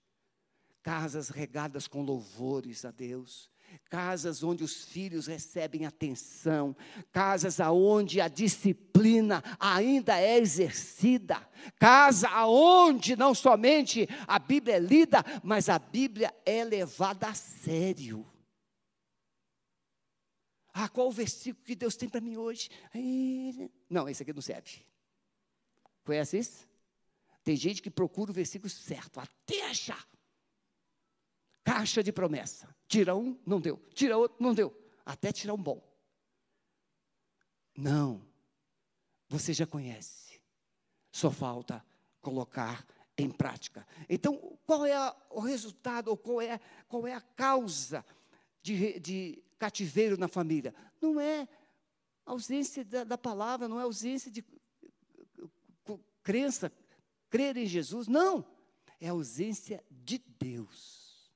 Casas 0.83 1.29
regadas 1.29 1.87
com 1.87 2.03
louvores 2.03 2.87
a 2.87 2.91
Deus, 2.91 3.51
casas 3.91 4.43
onde 4.43 4.65
os 4.65 4.85
filhos 4.85 5.27
recebem 5.27 5.85
atenção, 5.85 6.75
casas 7.13 7.61
aonde 7.61 8.21
a 8.21 8.29
disciplina 8.29 9.43
ainda 9.59 10.19
é 10.19 10.39
exercida, 10.39 11.47
casa 11.79 12.29
aonde 12.29 13.15
não 13.15 13.35
somente 13.35 14.09
a 14.27 14.39
Bíblia 14.39 14.77
é 14.77 14.81
lida, 14.81 15.25
mas 15.43 15.69
a 15.69 15.79
Bíblia 15.79 16.33
é 16.47 16.65
levada 16.65 17.27
a 17.29 17.35
sério. 17.35 18.25
Ah, 20.73 20.89
qual 20.89 21.09
o 21.09 21.13
versículo 21.13 21.65
que 21.65 21.75
Deus 21.75 21.97
tem 21.97 22.09
para 22.09 22.21
mim 22.21 22.37
hoje? 22.37 22.71
Não, 23.91 24.09
esse 24.09 24.23
aqui 24.23 24.33
não 24.33 24.41
serve. 24.41 24.87
Conhece 26.05 26.39
isso? 26.39 26.76
Tem 27.47 27.55
gente 27.55 27.81
que 27.81 27.89
procura 27.89 28.33
o 28.33 28.35
versículo 28.35 28.69
certo, 28.69 29.21
até 29.21 29.71
achar. 29.71 30.05
Caixa 31.63 32.03
de 32.03 32.11
promessa. 32.11 32.75
Tira 32.89 33.15
um, 33.15 33.39
não 33.47 33.61
deu. 33.61 33.77
Tira 33.95 34.19
outro, 34.19 34.37
não 34.43 34.53
deu. 34.53 34.77
Até 35.05 35.31
tirar 35.31 35.55
um 35.55 35.63
bom. 35.63 35.81
Não. 37.77 38.21
Você 39.29 39.53
já 39.53 39.65
conhece. 39.65 40.41
Só 41.13 41.31
falta 41.31 41.87
colocar 42.21 42.85
em 43.17 43.31
prática. 43.31 43.87
Então, 44.09 44.59
qual 44.67 44.85
é 44.85 44.99
o 45.31 45.39
resultado, 45.39 46.09
ou 46.09 46.17
qual 46.17 46.43
é, 46.43 46.59
qual 46.89 47.07
é 47.07 47.15
a 47.15 47.21
causa 47.21 48.05
de, 48.61 48.99
de 48.99 49.45
cativeiro 49.57 50.19
na 50.19 50.27
família? 50.27 50.75
Não 51.01 51.21
é 51.21 51.47
ausência 52.25 52.85
da, 52.85 53.05
da 53.05 53.17
palavra, 53.17 53.69
não 53.69 53.79
é 53.79 53.85
ausência 53.85 54.33
de 54.33 54.45
crença 56.25 56.73
crer 57.37 57.59
em 57.59 57.67
Jesus. 57.67 58.09
Não, 58.09 58.43
é 58.99 59.09
ausência 59.09 59.85
de 59.91 60.17
Deus. 60.39 61.31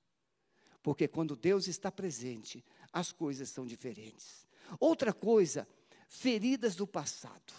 Porque 0.83 1.07
quando 1.07 1.37
Deus 1.37 1.69
está 1.69 1.93
presente, 1.93 2.65
as 2.91 3.13
coisas 3.13 3.51
são 3.51 3.67
diferentes. 3.67 4.49
Outra 4.79 5.13
coisa, 5.13 5.69
feridas 6.09 6.75
do 6.75 6.87
passado. 6.87 7.53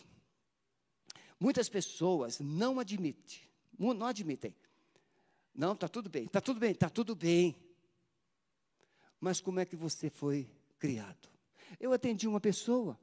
Muitas 1.39 1.69
pessoas 1.69 2.39
não 2.39 2.79
admitem, 2.79 3.41
não 3.77 4.07
admitem. 4.07 4.55
Não, 5.53 5.73
está 5.73 5.87
tudo 5.87 6.09
bem, 6.09 6.23
está 6.23 6.41
tudo 6.41 6.59
bem, 6.59 6.71
está 6.71 6.89
tudo 6.89 7.15
bem. 7.15 7.55
Mas 9.19 9.39
como 9.39 9.59
é 9.59 9.65
que 9.65 9.75
você 9.75 10.09
foi 10.09 10.49
criado? 10.79 11.29
Eu 11.79 11.93
atendi 11.93 12.27
uma 12.27 12.39
pessoa, 12.39 12.97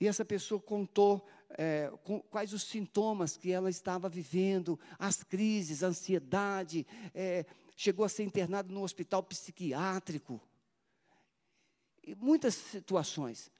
e 0.00 0.08
essa 0.08 0.24
pessoa 0.24 0.58
contou 0.58 1.28
é, 1.50 1.90
com, 2.04 2.20
quais 2.20 2.52
os 2.52 2.62
sintomas 2.62 3.36
que 3.36 3.50
ela 3.50 3.70
estava 3.70 4.08
vivendo, 4.08 4.78
as 4.98 5.22
crises, 5.22 5.82
a 5.82 5.88
ansiedade, 5.88 6.86
é, 7.14 7.46
chegou 7.76 8.04
a 8.04 8.08
ser 8.08 8.24
internado 8.24 8.72
no 8.72 8.82
hospital 8.82 9.22
psiquiátrico. 9.22 10.40
E 12.02 12.14
muitas 12.14 12.54
situações. 12.54 13.50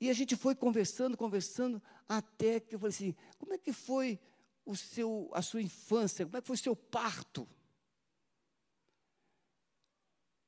E 0.00 0.10
a 0.10 0.12
gente 0.12 0.36
foi 0.36 0.54
conversando, 0.54 1.16
conversando, 1.16 1.82
até 2.08 2.60
que 2.60 2.74
eu 2.74 2.78
falei 2.78 2.94
assim: 2.94 3.14
como 3.38 3.54
é 3.54 3.58
que 3.58 3.72
foi 3.72 4.18
o 4.64 4.76
seu, 4.76 5.30
a 5.32 5.42
sua 5.42 5.62
infância? 5.62 6.24
Como 6.24 6.36
é 6.36 6.40
que 6.40 6.46
foi 6.46 6.56
o 6.56 6.58
seu 6.58 6.76
parto? 6.76 7.48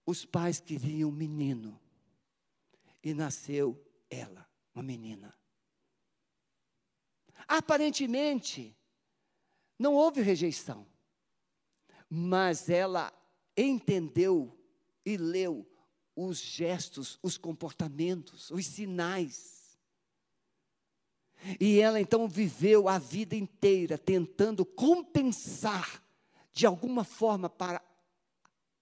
Os 0.04 0.24
pais 0.24 0.60
queriam 0.60 1.10
um 1.10 1.12
menino. 1.12 1.80
E 3.02 3.14
nasceu 3.14 3.80
ela, 4.10 4.48
uma 4.74 4.82
menina. 4.82 5.34
Aparentemente, 7.46 8.76
não 9.78 9.94
houve 9.94 10.20
rejeição, 10.22 10.86
mas 12.08 12.68
ela 12.68 13.12
entendeu 13.56 14.56
e 15.04 15.16
leu 15.16 15.66
os 16.14 16.38
gestos, 16.38 17.18
os 17.22 17.36
comportamentos, 17.36 18.50
os 18.50 18.66
sinais. 18.66 19.78
E 21.60 21.78
ela 21.78 22.00
então 22.00 22.26
viveu 22.26 22.88
a 22.88 22.98
vida 22.98 23.36
inteira 23.36 23.98
tentando 23.98 24.64
compensar 24.64 26.02
de 26.52 26.66
alguma 26.66 27.04
forma 27.04 27.50
para 27.50 27.82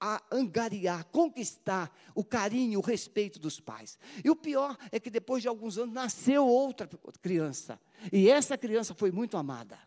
a 0.06 0.22
angariar, 0.30 1.06
conquistar 1.06 1.90
o 2.14 2.22
carinho, 2.22 2.78
o 2.78 2.82
respeito 2.82 3.38
dos 3.38 3.58
pais. 3.58 3.98
E 4.22 4.28
o 4.28 4.36
pior 4.36 4.76
é 4.92 5.00
que 5.00 5.08
depois 5.08 5.40
de 5.40 5.48
alguns 5.48 5.78
anos 5.78 5.94
nasceu 5.94 6.46
outra 6.46 6.86
criança. 7.22 7.80
E 8.12 8.28
essa 8.28 8.58
criança 8.58 8.94
foi 8.94 9.10
muito 9.10 9.34
amada. 9.38 9.78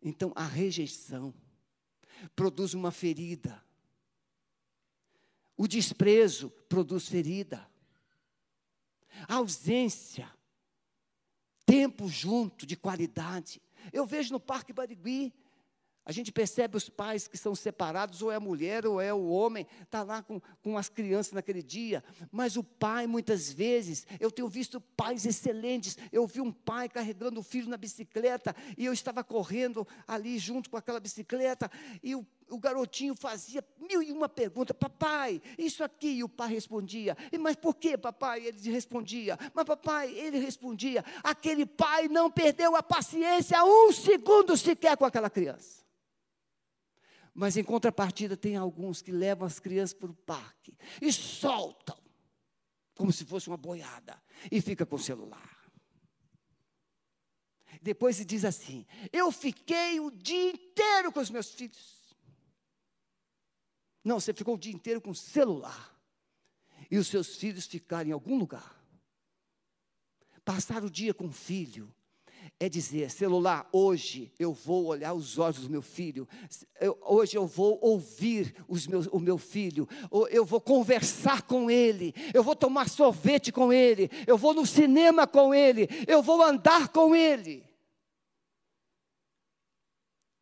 Então 0.00 0.32
a 0.34 0.46
rejeição 0.46 1.34
produz 2.34 2.72
uma 2.72 2.90
ferida. 2.90 3.62
O 5.58 5.68
desprezo 5.68 6.48
produz 6.70 7.06
ferida. 7.06 7.68
A 9.28 9.34
ausência, 9.34 10.32
tempo 11.66 12.08
junto 12.08 12.64
de 12.64 12.76
qualidade. 12.76 13.60
Eu 13.92 14.06
vejo 14.06 14.32
no 14.32 14.40
Parque 14.40 14.72
Barigui, 14.72 15.34
a 16.06 16.12
gente 16.12 16.30
percebe 16.30 16.76
os 16.76 16.88
pais 16.88 17.26
que 17.26 17.36
são 17.36 17.52
separados, 17.52 18.22
ou 18.22 18.30
é 18.30 18.36
a 18.36 18.40
mulher 18.40 18.86
ou 18.86 19.00
é 19.00 19.12
o 19.12 19.26
homem, 19.26 19.66
está 19.82 20.04
lá 20.04 20.22
com, 20.22 20.40
com 20.62 20.78
as 20.78 20.88
crianças 20.88 21.32
naquele 21.32 21.64
dia. 21.64 22.02
Mas 22.30 22.56
o 22.56 22.62
pai, 22.62 23.08
muitas 23.08 23.52
vezes, 23.52 24.06
eu 24.20 24.30
tenho 24.30 24.48
visto 24.48 24.80
pais 24.80 25.26
excelentes. 25.26 25.98
Eu 26.12 26.24
vi 26.24 26.40
um 26.40 26.52
pai 26.52 26.88
carregando 26.88 27.40
o 27.40 27.42
filho 27.42 27.68
na 27.68 27.76
bicicleta, 27.76 28.54
e 28.78 28.84
eu 28.84 28.92
estava 28.92 29.24
correndo 29.24 29.84
ali 30.06 30.38
junto 30.38 30.70
com 30.70 30.76
aquela 30.76 31.00
bicicleta, 31.00 31.68
e 32.00 32.14
o, 32.14 32.24
o 32.48 32.56
garotinho 32.56 33.16
fazia 33.16 33.64
mil 33.76 34.00
e 34.00 34.12
uma 34.12 34.28
perguntas: 34.28 34.76
Papai, 34.78 35.42
isso 35.58 35.82
aqui. 35.82 36.18
E 36.18 36.22
o 36.22 36.28
pai 36.28 36.50
respondia: 36.50 37.16
Mas 37.40 37.56
por 37.56 37.74
que, 37.74 37.98
papai? 37.98 38.46
Ele 38.46 38.70
respondia: 38.70 39.36
Mas 39.52 39.64
papai, 39.64 40.12
ele 40.12 40.38
respondia. 40.38 41.04
Aquele 41.24 41.66
pai 41.66 42.06
não 42.06 42.30
perdeu 42.30 42.76
a 42.76 42.82
paciência 42.82 43.64
um 43.64 43.90
segundo 43.90 44.56
sequer 44.56 44.96
com 44.96 45.04
aquela 45.04 45.28
criança. 45.28 45.84
Mas 47.38 47.54
em 47.58 47.62
contrapartida, 47.62 48.34
tem 48.34 48.56
alguns 48.56 49.02
que 49.02 49.12
levam 49.12 49.46
as 49.46 49.58
crianças 49.58 49.92
para 49.92 50.10
o 50.10 50.14
parque 50.14 50.74
e 51.02 51.12
soltam, 51.12 51.98
como 52.96 53.12
se 53.12 53.26
fosse 53.26 53.48
uma 53.48 53.58
boiada, 53.58 54.18
e 54.50 54.58
fica 54.62 54.86
com 54.86 54.96
o 54.96 54.98
celular. 54.98 55.70
Depois 57.82 58.16
se 58.16 58.24
diz 58.24 58.42
assim: 58.42 58.86
Eu 59.12 59.30
fiquei 59.30 60.00
o 60.00 60.10
dia 60.10 60.52
inteiro 60.52 61.12
com 61.12 61.20
os 61.20 61.28
meus 61.28 61.52
filhos. 61.52 62.16
Não, 64.02 64.18
você 64.18 64.32
ficou 64.32 64.54
o 64.54 64.58
dia 64.58 64.72
inteiro 64.72 64.98
com 64.98 65.10
o 65.10 65.14
celular. 65.14 65.94
E 66.90 66.96
os 66.96 67.06
seus 67.06 67.36
filhos 67.36 67.66
ficaram 67.66 68.08
em 68.08 68.12
algum 68.12 68.38
lugar. 68.38 68.82
Passar 70.42 70.82
o 70.82 70.90
dia 70.90 71.12
com 71.12 71.26
o 71.26 71.32
filho 71.32 71.94
é 72.58 72.68
dizer: 72.68 73.10
celular, 73.10 73.68
hoje 73.72 74.32
eu 74.38 74.52
vou 74.52 74.86
olhar 74.86 75.12
os 75.12 75.38
olhos 75.38 75.60
do 75.60 75.70
meu 75.70 75.82
filho, 75.82 76.26
eu, 76.80 76.98
hoje 77.02 77.36
eu 77.36 77.46
vou 77.46 77.78
ouvir 77.82 78.54
meus, 78.88 79.06
o 79.08 79.18
meu 79.18 79.36
filho, 79.36 79.88
eu 80.30 80.44
vou 80.44 80.60
conversar 80.60 81.42
com 81.42 81.70
ele, 81.70 82.14
eu 82.32 82.42
vou 82.42 82.56
tomar 82.56 82.88
sorvete 82.88 83.52
com 83.52 83.72
ele, 83.72 84.10
eu 84.26 84.38
vou 84.38 84.54
no 84.54 84.66
cinema 84.66 85.26
com 85.26 85.54
ele, 85.54 85.86
eu 86.06 86.22
vou 86.22 86.42
andar 86.42 86.88
com 86.88 87.14
ele. 87.14 87.64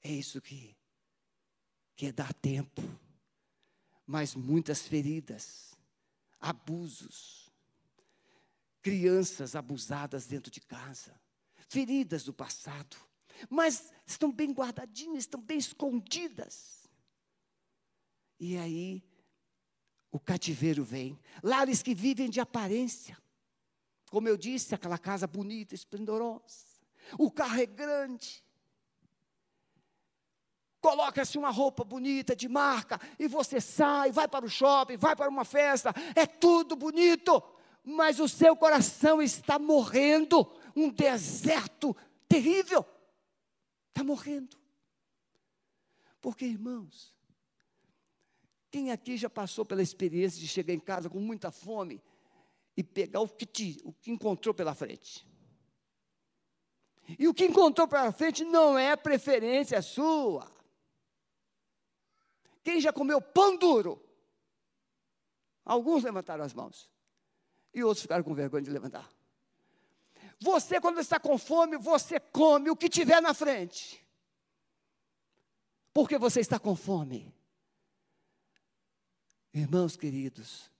É 0.02 0.12
isso 0.12 0.40
que, 0.40 0.76
que 1.96 2.06
é 2.06 2.12
dar 2.12 2.32
tempo, 2.34 2.82
mas 4.06 4.34
muitas 4.34 4.82
feridas, 4.82 5.74
abusos, 6.38 7.50
crianças 8.82 9.56
abusadas 9.56 10.26
dentro 10.26 10.52
de 10.52 10.60
casa 10.60 11.23
feridas 11.68 12.24
do 12.24 12.32
passado, 12.32 12.96
mas 13.48 13.92
estão 14.06 14.30
bem 14.30 14.52
guardadinhas, 14.52 15.24
estão 15.24 15.40
bem 15.40 15.58
escondidas. 15.58 16.88
E 18.38 18.56
aí, 18.56 19.02
o 20.10 20.20
cativeiro 20.20 20.84
vem. 20.84 21.18
Lares 21.42 21.82
que 21.82 21.94
vivem 21.94 22.30
de 22.30 22.40
aparência. 22.40 23.18
Como 24.10 24.28
eu 24.28 24.36
disse, 24.36 24.74
aquela 24.74 24.98
casa 24.98 25.26
bonita, 25.26 25.74
esplendorosa. 25.74 26.66
O 27.18 27.30
carro 27.30 27.60
é 27.60 27.66
grande. 27.66 28.44
Coloca-se 30.80 31.38
uma 31.38 31.50
roupa 31.50 31.82
bonita, 31.82 32.36
de 32.36 32.46
marca, 32.46 33.00
e 33.18 33.26
você 33.26 33.60
sai, 33.60 34.12
vai 34.12 34.28
para 34.28 34.44
o 34.44 34.50
shopping, 34.50 34.98
vai 34.98 35.16
para 35.16 35.30
uma 35.30 35.44
festa, 35.44 35.94
é 36.14 36.26
tudo 36.26 36.76
bonito, 36.76 37.42
mas 37.82 38.20
o 38.20 38.28
seu 38.28 38.54
coração 38.54 39.22
está 39.22 39.58
morrendo, 39.58 40.44
um 40.74 40.90
deserto 40.90 41.96
terrível. 42.28 42.84
Está 43.88 44.02
morrendo. 44.02 44.56
Porque, 46.20 46.44
irmãos, 46.44 47.14
quem 48.70 48.90
aqui 48.90 49.16
já 49.16 49.30
passou 49.30 49.64
pela 49.64 49.82
experiência 49.82 50.40
de 50.40 50.48
chegar 50.48 50.74
em 50.74 50.80
casa 50.80 51.08
com 51.08 51.20
muita 51.20 51.50
fome 51.50 52.02
e 52.76 52.82
pegar 52.82 53.20
o 53.20 53.28
que, 53.28 53.46
te, 53.46 53.80
o 53.84 53.92
que 53.92 54.10
encontrou 54.10 54.52
pela 54.52 54.74
frente? 54.74 55.24
E 57.18 57.28
o 57.28 57.34
que 57.34 57.44
encontrou 57.44 57.86
pela 57.86 58.10
frente 58.10 58.44
não 58.44 58.78
é 58.78 58.96
preferência 58.96 59.80
sua. 59.82 60.50
Quem 62.64 62.80
já 62.80 62.92
comeu 62.92 63.20
pão 63.20 63.56
duro? 63.56 64.02
Alguns 65.64 66.02
levantaram 66.02 66.44
as 66.44 66.54
mãos. 66.54 66.90
E 67.72 67.84
outros 67.84 68.02
ficaram 68.02 68.24
com 68.24 68.34
vergonha 68.34 68.62
de 68.62 68.70
levantar. 68.70 69.13
Você, 70.44 70.78
quando 70.78 71.00
está 71.00 71.18
com 71.18 71.38
fome, 71.38 71.78
você 71.78 72.20
come 72.20 72.68
o 72.68 72.76
que 72.76 72.86
tiver 72.86 73.18
na 73.22 73.32
frente. 73.32 74.04
Porque 75.90 76.18
você 76.18 76.40
está 76.40 76.58
com 76.58 76.76
fome. 76.76 77.34
Irmãos 79.54 79.96
queridos, 79.96 80.70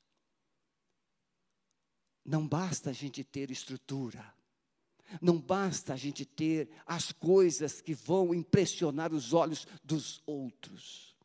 não 2.23 2.47
basta 2.47 2.91
a 2.91 2.93
gente 2.93 3.25
ter 3.25 3.51
estrutura, 3.51 4.35
não 5.19 5.41
basta 5.41 5.95
a 5.95 5.97
gente 5.97 6.27
ter 6.27 6.69
as 6.85 7.11
coisas 7.11 7.81
que 7.81 7.95
vão 7.95 8.35
impressionar 8.35 9.15
os 9.15 9.33
olhos 9.33 9.67
dos 9.83 10.23
outros. 10.27 11.17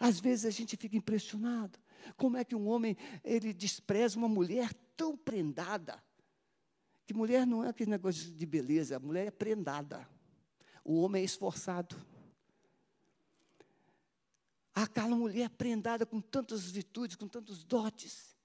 Às 0.00 0.18
vezes 0.18 0.44
a 0.44 0.50
gente 0.50 0.76
fica 0.76 0.96
impressionado. 0.96 1.78
Como 2.16 2.36
é 2.36 2.44
que 2.44 2.56
um 2.56 2.66
homem 2.66 2.96
ele 3.22 3.52
despreza 3.52 4.18
uma 4.18 4.28
mulher 4.28 4.74
tão 4.96 5.16
prendada? 5.16 6.02
Que 7.08 7.14
mulher 7.14 7.46
não 7.46 7.64
é 7.64 7.70
aquele 7.70 7.90
negócio 7.90 8.30
de 8.30 8.44
beleza, 8.44 8.96
a 8.96 9.00
mulher 9.00 9.28
é 9.28 9.30
prendada. 9.30 10.06
O 10.84 11.00
homem 11.00 11.22
é 11.22 11.24
esforçado. 11.24 11.96
Aquela 14.74 15.16
mulher 15.16 15.48
prendada 15.48 16.04
com 16.04 16.20
tantas 16.20 16.70
virtudes, 16.70 17.16
com 17.16 17.26
tantos 17.26 17.64
dotes. 17.64 18.36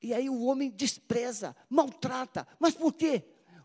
E 0.00 0.14
aí 0.14 0.30
o 0.30 0.44
homem 0.44 0.70
despreza, 0.70 1.56
maltrata. 1.68 2.46
Mas 2.60 2.76
por 2.76 2.92
quê? 2.92 3.24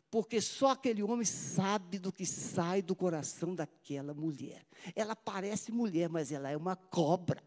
Porque 0.10 0.42
só 0.42 0.70
aquele 0.70 1.04
homem 1.04 1.24
sabe 1.24 2.00
do 2.00 2.12
que 2.12 2.26
sai 2.26 2.82
do 2.82 2.96
coração 2.96 3.54
daquela 3.54 4.16
mulher. 4.16 4.66
Ela 4.96 5.16
parece 5.16 5.72
mulher, 5.72 6.10
mas 6.10 6.32
ela 6.32 6.50
é 6.50 6.58
uma 6.58 6.76
cobra. 6.76 7.44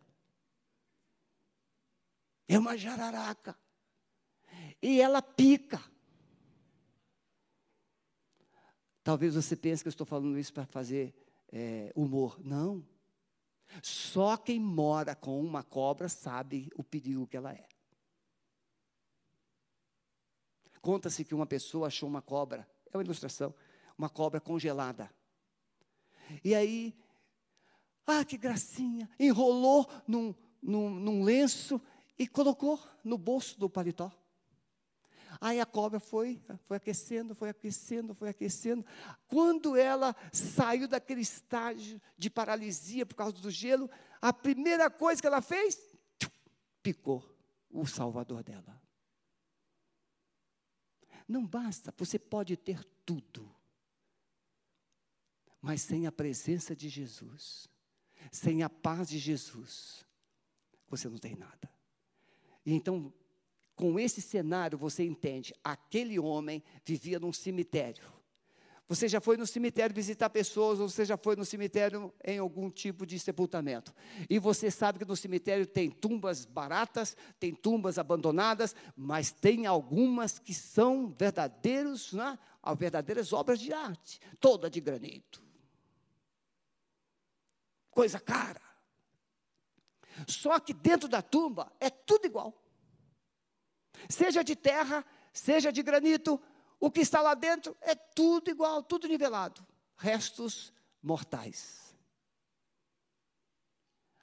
É 2.46 2.56
uma 2.56 2.76
jararaca. 2.76 3.58
E 4.80 5.00
ela 5.00 5.20
pica. 5.20 5.92
Talvez 9.04 9.34
você 9.34 9.54
pense 9.54 9.84
que 9.84 9.88
eu 9.88 9.90
estou 9.90 10.06
falando 10.06 10.38
isso 10.38 10.52
para 10.52 10.64
fazer 10.64 11.14
é, 11.52 11.92
humor. 11.94 12.40
Não. 12.42 12.82
Só 13.82 14.34
quem 14.36 14.58
mora 14.58 15.14
com 15.14 15.38
uma 15.40 15.62
cobra 15.62 16.08
sabe 16.08 16.70
o 16.74 16.82
perigo 16.82 17.26
que 17.26 17.36
ela 17.36 17.52
é. 17.52 17.68
Conta-se 20.80 21.24
que 21.24 21.34
uma 21.34 21.46
pessoa 21.46 21.88
achou 21.88 22.08
uma 22.08 22.22
cobra, 22.22 22.68
é 22.90 22.96
uma 22.96 23.02
ilustração, 23.02 23.54
uma 23.96 24.08
cobra 24.08 24.40
congelada. 24.40 25.10
E 26.42 26.54
aí, 26.54 26.94
ah, 28.06 28.24
que 28.24 28.38
gracinha, 28.38 29.08
enrolou 29.18 29.86
num, 30.06 30.34
num, 30.62 30.90
num 30.90 31.22
lenço 31.22 31.80
e 32.18 32.26
colocou 32.26 32.80
no 33.02 33.18
bolso 33.18 33.58
do 33.58 33.68
paletó. 33.68 34.10
Aí 35.40 35.60
a 35.60 35.66
cobra 35.66 36.00
foi, 36.00 36.40
foi 36.66 36.76
aquecendo, 36.76 37.34
foi 37.34 37.48
aquecendo, 37.48 38.14
foi 38.14 38.28
aquecendo. 38.28 38.84
Quando 39.26 39.76
ela 39.76 40.14
saiu 40.32 40.86
daquele 40.88 41.20
estágio 41.20 42.00
de 42.16 42.30
paralisia 42.30 43.06
por 43.06 43.14
causa 43.14 43.36
do 43.40 43.50
gelo, 43.50 43.90
a 44.20 44.32
primeira 44.32 44.90
coisa 44.90 45.20
que 45.20 45.26
ela 45.26 45.42
fez, 45.42 45.78
picou 46.82 47.24
o 47.70 47.86
salvador 47.86 48.42
dela. 48.42 48.80
Não 51.26 51.46
basta, 51.46 51.92
você 51.96 52.18
pode 52.18 52.56
ter 52.56 52.84
tudo, 53.04 53.54
mas 55.60 55.80
sem 55.80 56.06
a 56.06 56.12
presença 56.12 56.76
de 56.76 56.88
Jesus, 56.88 57.66
sem 58.30 58.62
a 58.62 58.68
paz 58.68 59.08
de 59.08 59.18
Jesus, 59.18 60.04
você 60.88 61.08
não 61.08 61.18
tem 61.18 61.34
nada. 61.34 61.70
E 62.64 62.72
então, 62.72 63.12
com 63.74 63.98
esse 63.98 64.20
cenário, 64.20 64.78
você 64.78 65.04
entende: 65.04 65.54
aquele 65.62 66.18
homem 66.18 66.62
vivia 66.84 67.18
num 67.18 67.32
cemitério. 67.32 68.14
Você 68.86 69.08
já 69.08 69.18
foi 69.18 69.38
no 69.38 69.46
cemitério 69.46 69.94
visitar 69.94 70.28
pessoas, 70.28 70.78
ou 70.78 70.88
você 70.88 71.06
já 71.06 71.16
foi 71.16 71.34
no 71.36 71.44
cemitério 71.44 72.12
em 72.22 72.38
algum 72.38 72.70
tipo 72.70 73.06
de 73.06 73.18
sepultamento. 73.18 73.94
E 74.28 74.38
você 74.38 74.70
sabe 74.70 74.98
que 74.98 75.06
no 75.06 75.16
cemitério 75.16 75.66
tem 75.66 75.90
tumbas 75.90 76.44
baratas, 76.44 77.16
tem 77.40 77.54
tumbas 77.54 77.98
abandonadas, 77.98 78.74
mas 78.94 79.30
tem 79.32 79.64
algumas 79.64 80.38
que 80.38 80.52
são 80.52 81.08
verdadeiros, 81.08 82.12
né, 82.12 82.38
verdadeiras 82.76 83.32
obras 83.32 83.58
de 83.58 83.72
arte, 83.72 84.20
toda 84.38 84.68
de 84.68 84.80
granito. 84.82 85.42
Coisa 87.90 88.20
cara. 88.20 88.60
Só 90.28 90.60
que 90.60 90.74
dentro 90.74 91.08
da 91.08 91.22
tumba 91.22 91.72
é 91.80 91.88
tudo 91.88 92.26
igual. 92.26 92.63
Seja 94.08 94.42
de 94.42 94.54
terra, 94.54 95.04
seja 95.32 95.72
de 95.72 95.82
granito, 95.82 96.40
o 96.80 96.90
que 96.90 97.00
está 97.00 97.20
lá 97.20 97.34
dentro 97.34 97.76
é 97.80 97.94
tudo 97.94 98.50
igual, 98.50 98.82
tudo 98.82 99.08
nivelado. 99.08 99.64
Restos 99.96 100.72
mortais. 101.02 101.94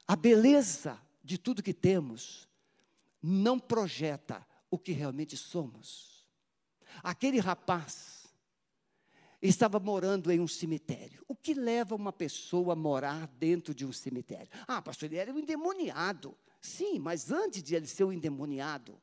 A 0.07 0.15
beleza 0.15 1.01
de 1.23 1.37
tudo 1.37 1.63
que 1.63 1.73
temos 1.73 2.47
não 3.21 3.59
projeta 3.59 4.45
o 4.69 4.77
que 4.77 4.91
realmente 4.91 5.37
somos. 5.37 6.27
Aquele 7.03 7.39
rapaz 7.39 8.27
estava 9.41 9.79
morando 9.79 10.31
em 10.31 10.39
um 10.39 10.47
cemitério. 10.47 11.23
O 11.27 11.35
que 11.35 11.53
leva 11.53 11.95
uma 11.95 12.13
pessoa 12.13 12.73
a 12.73 12.75
morar 12.75 13.27
dentro 13.39 13.73
de 13.73 13.85
um 13.85 13.91
cemitério? 13.93 14.49
Ah, 14.67 14.81
pastor, 14.81 15.07
ele 15.07 15.17
era 15.17 15.33
um 15.33 15.39
endemoniado. 15.39 16.37
Sim, 16.59 16.99
mas 16.99 17.31
antes 17.31 17.63
de 17.63 17.75
ele 17.75 17.87
ser 17.87 18.03
um 18.03 18.13
endemoniado, 18.13 19.01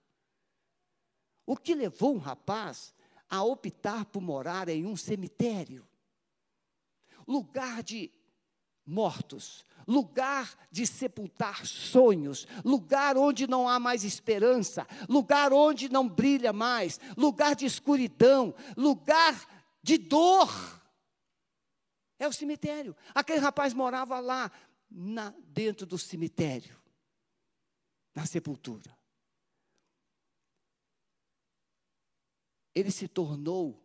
o 1.49 1.57
que 1.57 1.75
levou 1.75 2.15
um 2.15 2.19
rapaz 2.19 2.95
a 3.27 3.43
optar 3.43 4.05
por 4.05 4.21
morar 4.21 4.69
em 4.69 4.85
um 4.85 4.95
cemitério? 4.95 5.89
Lugar 7.27 7.83
de 7.83 8.13
mortos, 8.85 9.65
lugar 9.87 10.55
de 10.71 10.87
sepultar 10.87 11.65
sonhos, 11.65 12.47
lugar 12.63 13.17
onde 13.17 13.47
não 13.47 13.67
há 13.67 13.81
mais 13.81 14.05
esperança, 14.05 14.87
lugar 15.09 15.51
onde 15.51 15.89
não 15.89 16.07
brilha 16.07 16.53
mais, 16.53 17.01
lugar 17.17 17.57
de 17.57 17.65
escuridão, 17.65 18.55
lugar 18.77 19.35
de 19.83 19.97
dor. 19.97 20.51
É 22.19 22.29
o 22.29 22.33
cemitério. 22.33 22.95
Aquele 23.15 23.41
rapaz 23.41 23.73
morava 23.73 24.21
lá, 24.21 24.53
na, 24.91 25.33
dentro 25.47 25.87
do 25.87 25.97
cemitério, 25.97 26.77
na 28.15 28.27
sepultura. 28.27 28.99
Ele 32.79 32.91
se 32.91 33.09
tornou 33.09 33.85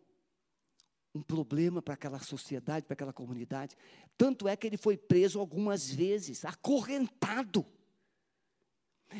um 1.14 1.22
problema 1.22 1.80
para 1.80 1.94
aquela 1.94 2.18
sociedade, 2.18 2.86
para 2.86 2.94
aquela 2.94 3.12
comunidade. 3.12 3.76
Tanto 4.16 4.48
é 4.48 4.56
que 4.56 4.66
ele 4.66 4.76
foi 4.76 4.96
preso 4.96 5.38
algumas 5.38 5.90
vezes, 5.90 6.44
acorrentado. 6.44 7.64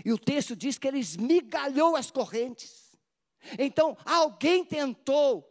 E 0.05 0.13
o 0.13 0.19
texto 0.19 0.57
diz 0.57 0.79
que 0.79 0.89
ele 0.89 0.99
esmigalhou 0.99 1.95
as 1.95 2.11
correntes. 2.11 2.97
Então, 3.59 3.97
alguém 4.05 4.65
tentou 4.65 5.51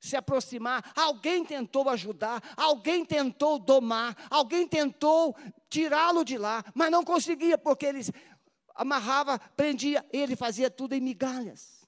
se 0.00 0.16
aproximar, 0.16 0.92
alguém 0.96 1.44
tentou 1.44 1.88
ajudar, 1.90 2.42
alguém 2.56 3.04
tentou 3.04 3.58
domar, 3.58 4.16
alguém 4.30 4.66
tentou 4.66 5.36
tirá-lo 5.68 6.24
de 6.24 6.38
lá, 6.38 6.64
mas 6.74 6.90
não 6.90 7.04
conseguia, 7.04 7.58
porque 7.58 7.84
ele 7.84 8.00
amarrava, 8.74 9.38
prendia, 9.38 10.04
ele 10.10 10.34
fazia 10.34 10.70
tudo 10.70 10.94
em 10.94 11.00
migalhas. 11.00 11.79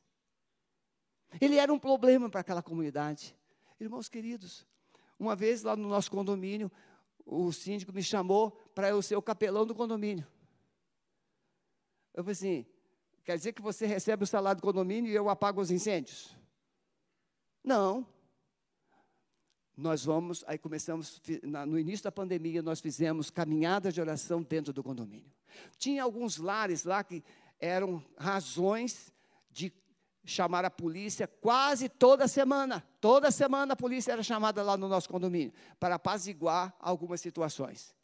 Ele 1.41 1.57
era 1.57 1.73
um 1.73 1.79
problema 1.79 2.29
para 2.29 2.41
aquela 2.41 2.63
comunidade. 2.63 3.35
Irmãos 3.81 4.09
queridos, 4.09 4.67
uma 5.19 5.35
vez 5.35 5.63
lá 5.63 5.75
no 5.75 5.89
nosso 5.89 6.11
condomínio, 6.11 6.71
o 7.25 7.53
síndico 7.53 7.93
me 7.93 8.03
chamou 8.03 8.51
para 8.75 8.89
eu 8.89 9.01
ser 9.03 9.17
o 9.17 9.23
capelão 9.23 9.67
do 9.67 9.75
condomínio. 9.75 10.27
Eu 12.15 12.23
falei 12.23 12.33
assim: 12.33 12.67
quer 13.25 13.37
dizer 13.37 13.53
que 13.53 13.63
você 13.63 13.87
recebe 13.87 14.25
o 14.25 14.27
salário 14.27 14.61
do 14.61 14.65
condomínio 14.65 15.11
e 15.11 15.15
eu 15.15 15.29
apago 15.29 15.61
os 15.61 15.71
incêndios? 15.71 16.37
Não. 17.65 18.07
Nós 19.75 20.05
vamos, 20.05 20.45
aí 20.47 20.59
começamos, 20.59 21.21
no 21.67 21.79
início 21.79 22.05
da 22.05 22.13
pandemia, 22.13 22.61
nós 22.61 22.79
fizemos 22.79 23.31
caminhadas 23.31 23.95
de 23.95 24.01
oração 24.01 24.43
dentro 24.43 24.73
do 24.73 24.83
condomínio. 24.83 25.33
Tinha 25.79 26.03
alguns 26.03 26.37
lares 26.37 26.85
lá 26.85 27.03
que 27.03 27.25
eram 27.59 28.05
razões 28.19 29.13
de 29.51 29.73
chamar 30.25 30.65
a 30.65 30.71
polícia 30.71 31.27
quase 31.27 31.89
toda 31.89 32.29
semana. 32.29 32.85
Toda 33.01 33.31
semana 33.31 33.73
a 33.73 33.77
polícia 33.77 34.13
era 34.13 34.23
chamada 34.23 34.63
lá 34.63 34.77
no 34.77 34.89
nosso 34.89 35.09
condomínio 35.09 35.53
para 35.79 35.97
apaziguar 35.97 36.75
algumas 36.79 37.21
situações. 37.21 37.95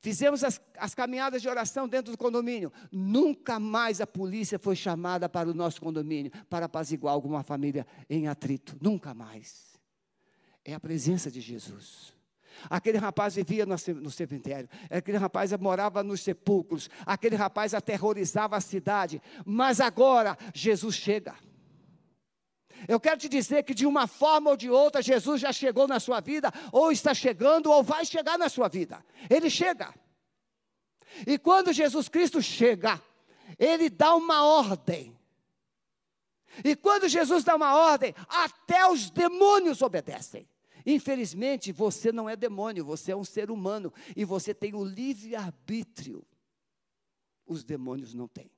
Fizemos 0.00 0.44
as, 0.44 0.60
as, 0.78 0.94
caminhadas 0.94 1.42
de 1.42 1.48
oração 1.48 1.88
dentro 1.88 2.12
do 2.12 2.18
condomínio. 2.18 2.72
Nunca 2.90 3.58
mais 3.58 4.00
a 4.00 4.06
polícia 4.06 4.58
foi 4.58 4.76
chamada 4.76 5.28
para 5.28 5.48
o 5.48 5.54
nosso 5.54 5.80
condomínio 5.80 6.30
para 6.48 6.66
apaziguar 6.66 7.14
alguma 7.14 7.42
família 7.42 7.86
em 8.08 8.28
atrito. 8.28 8.76
Nunca 8.80 9.14
mais. 9.14 9.76
É 10.64 10.74
a 10.74 10.80
presença 10.80 11.30
de 11.30 11.40
Jesus. 11.40 12.14
Aquele 12.70 12.98
rapaz 12.98 13.34
vivia 13.34 13.66
no 13.66 14.10
cemitério, 14.10 14.68
aquele 14.90 15.18
rapaz 15.18 15.52
morava 15.52 16.02
nos 16.02 16.22
sepulcros, 16.22 16.88
aquele 17.04 17.36
rapaz 17.36 17.74
aterrorizava 17.74 18.56
a 18.56 18.60
cidade, 18.60 19.20
mas 19.44 19.78
agora 19.78 20.36
Jesus 20.54 20.94
chega. 20.94 21.34
Eu 22.88 23.00
quero 23.00 23.18
te 23.18 23.28
dizer 23.28 23.62
que 23.64 23.74
de 23.74 23.86
uma 23.86 24.06
forma 24.06 24.50
ou 24.50 24.56
de 24.56 24.70
outra, 24.70 25.02
Jesus 25.02 25.40
já 25.40 25.52
chegou 25.52 25.88
na 25.88 25.98
sua 25.98 26.20
vida, 26.20 26.52
ou 26.72 26.92
está 26.92 27.14
chegando, 27.14 27.70
ou 27.70 27.82
vai 27.82 28.04
chegar 28.04 28.38
na 28.38 28.48
sua 28.48 28.68
vida. 28.68 29.04
Ele 29.30 29.48
chega. 29.48 29.94
E 31.26 31.38
quando 31.38 31.72
Jesus 31.72 32.08
Cristo 32.08 32.42
chega, 32.42 33.02
ele 33.58 33.88
dá 33.88 34.14
uma 34.14 34.44
ordem. 34.44 35.16
E 36.64 36.74
quando 36.74 37.08
Jesus 37.08 37.44
dá 37.44 37.54
uma 37.54 37.76
ordem, 37.76 38.14
até 38.28 38.86
os 38.86 39.10
demônios 39.10 39.82
obedecem. 39.82 40.48
Infelizmente, 40.84 41.72
você 41.72 42.12
não 42.12 42.28
é 42.28 42.36
demônio, 42.36 42.84
você 42.84 43.12
é 43.12 43.16
um 43.16 43.24
ser 43.24 43.50
humano 43.50 43.92
e 44.14 44.24
você 44.24 44.54
tem 44.54 44.74
o 44.74 44.84
livre 44.84 45.34
arbítrio. 45.34 46.24
Os 47.44 47.64
demônios 47.64 48.14
não 48.14 48.28
têm. 48.28 48.50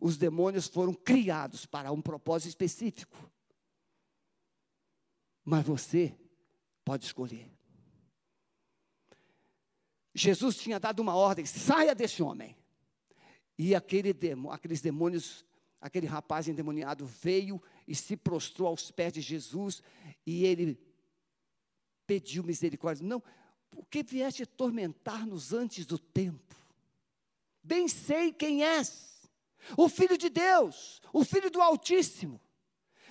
Os 0.00 0.16
demônios 0.16 0.66
foram 0.66 0.94
criados 0.94 1.66
para 1.66 1.92
um 1.92 2.00
propósito 2.00 2.48
específico. 2.48 3.16
Mas 5.44 5.64
você 5.64 6.14
pode 6.84 7.04
escolher. 7.04 7.50
Jesus 10.14 10.56
tinha 10.56 10.78
dado 10.78 11.00
uma 11.00 11.14
ordem: 11.14 11.46
saia 11.46 11.94
desse 11.94 12.22
homem. 12.22 12.56
E 13.56 13.74
aquele 13.74 14.12
demo, 14.12 14.52
aqueles 14.52 14.80
demônios, 14.80 15.44
aquele 15.80 16.06
rapaz 16.06 16.48
endemoniado 16.48 17.06
veio 17.06 17.60
e 17.86 17.94
se 17.94 18.16
prostrou 18.16 18.68
aos 18.68 18.90
pés 18.90 19.12
de 19.12 19.20
Jesus 19.20 19.82
e 20.24 20.44
ele 20.44 20.80
pediu 22.06 22.44
misericórdia. 22.44 23.04
Não, 23.04 23.22
porque 23.70 24.02
vieste 24.02 24.44
atormentar-nos 24.44 25.52
antes 25.52 25.84
do 25.84 25.98
tempo? 25.98 26.54
Bem 27.62 27.88
sei 27.88 28.32
quem 28.32 28.64
és 28.64 29.17
o 29.76 29.88
Filho 29.88 30.16
de 30.16 30.28
Deus, 30.28 31.00
o 31.12 31.24
Filho 31.24 31.50
do 31.50 31.60
Altíssimo. 31.60 32.40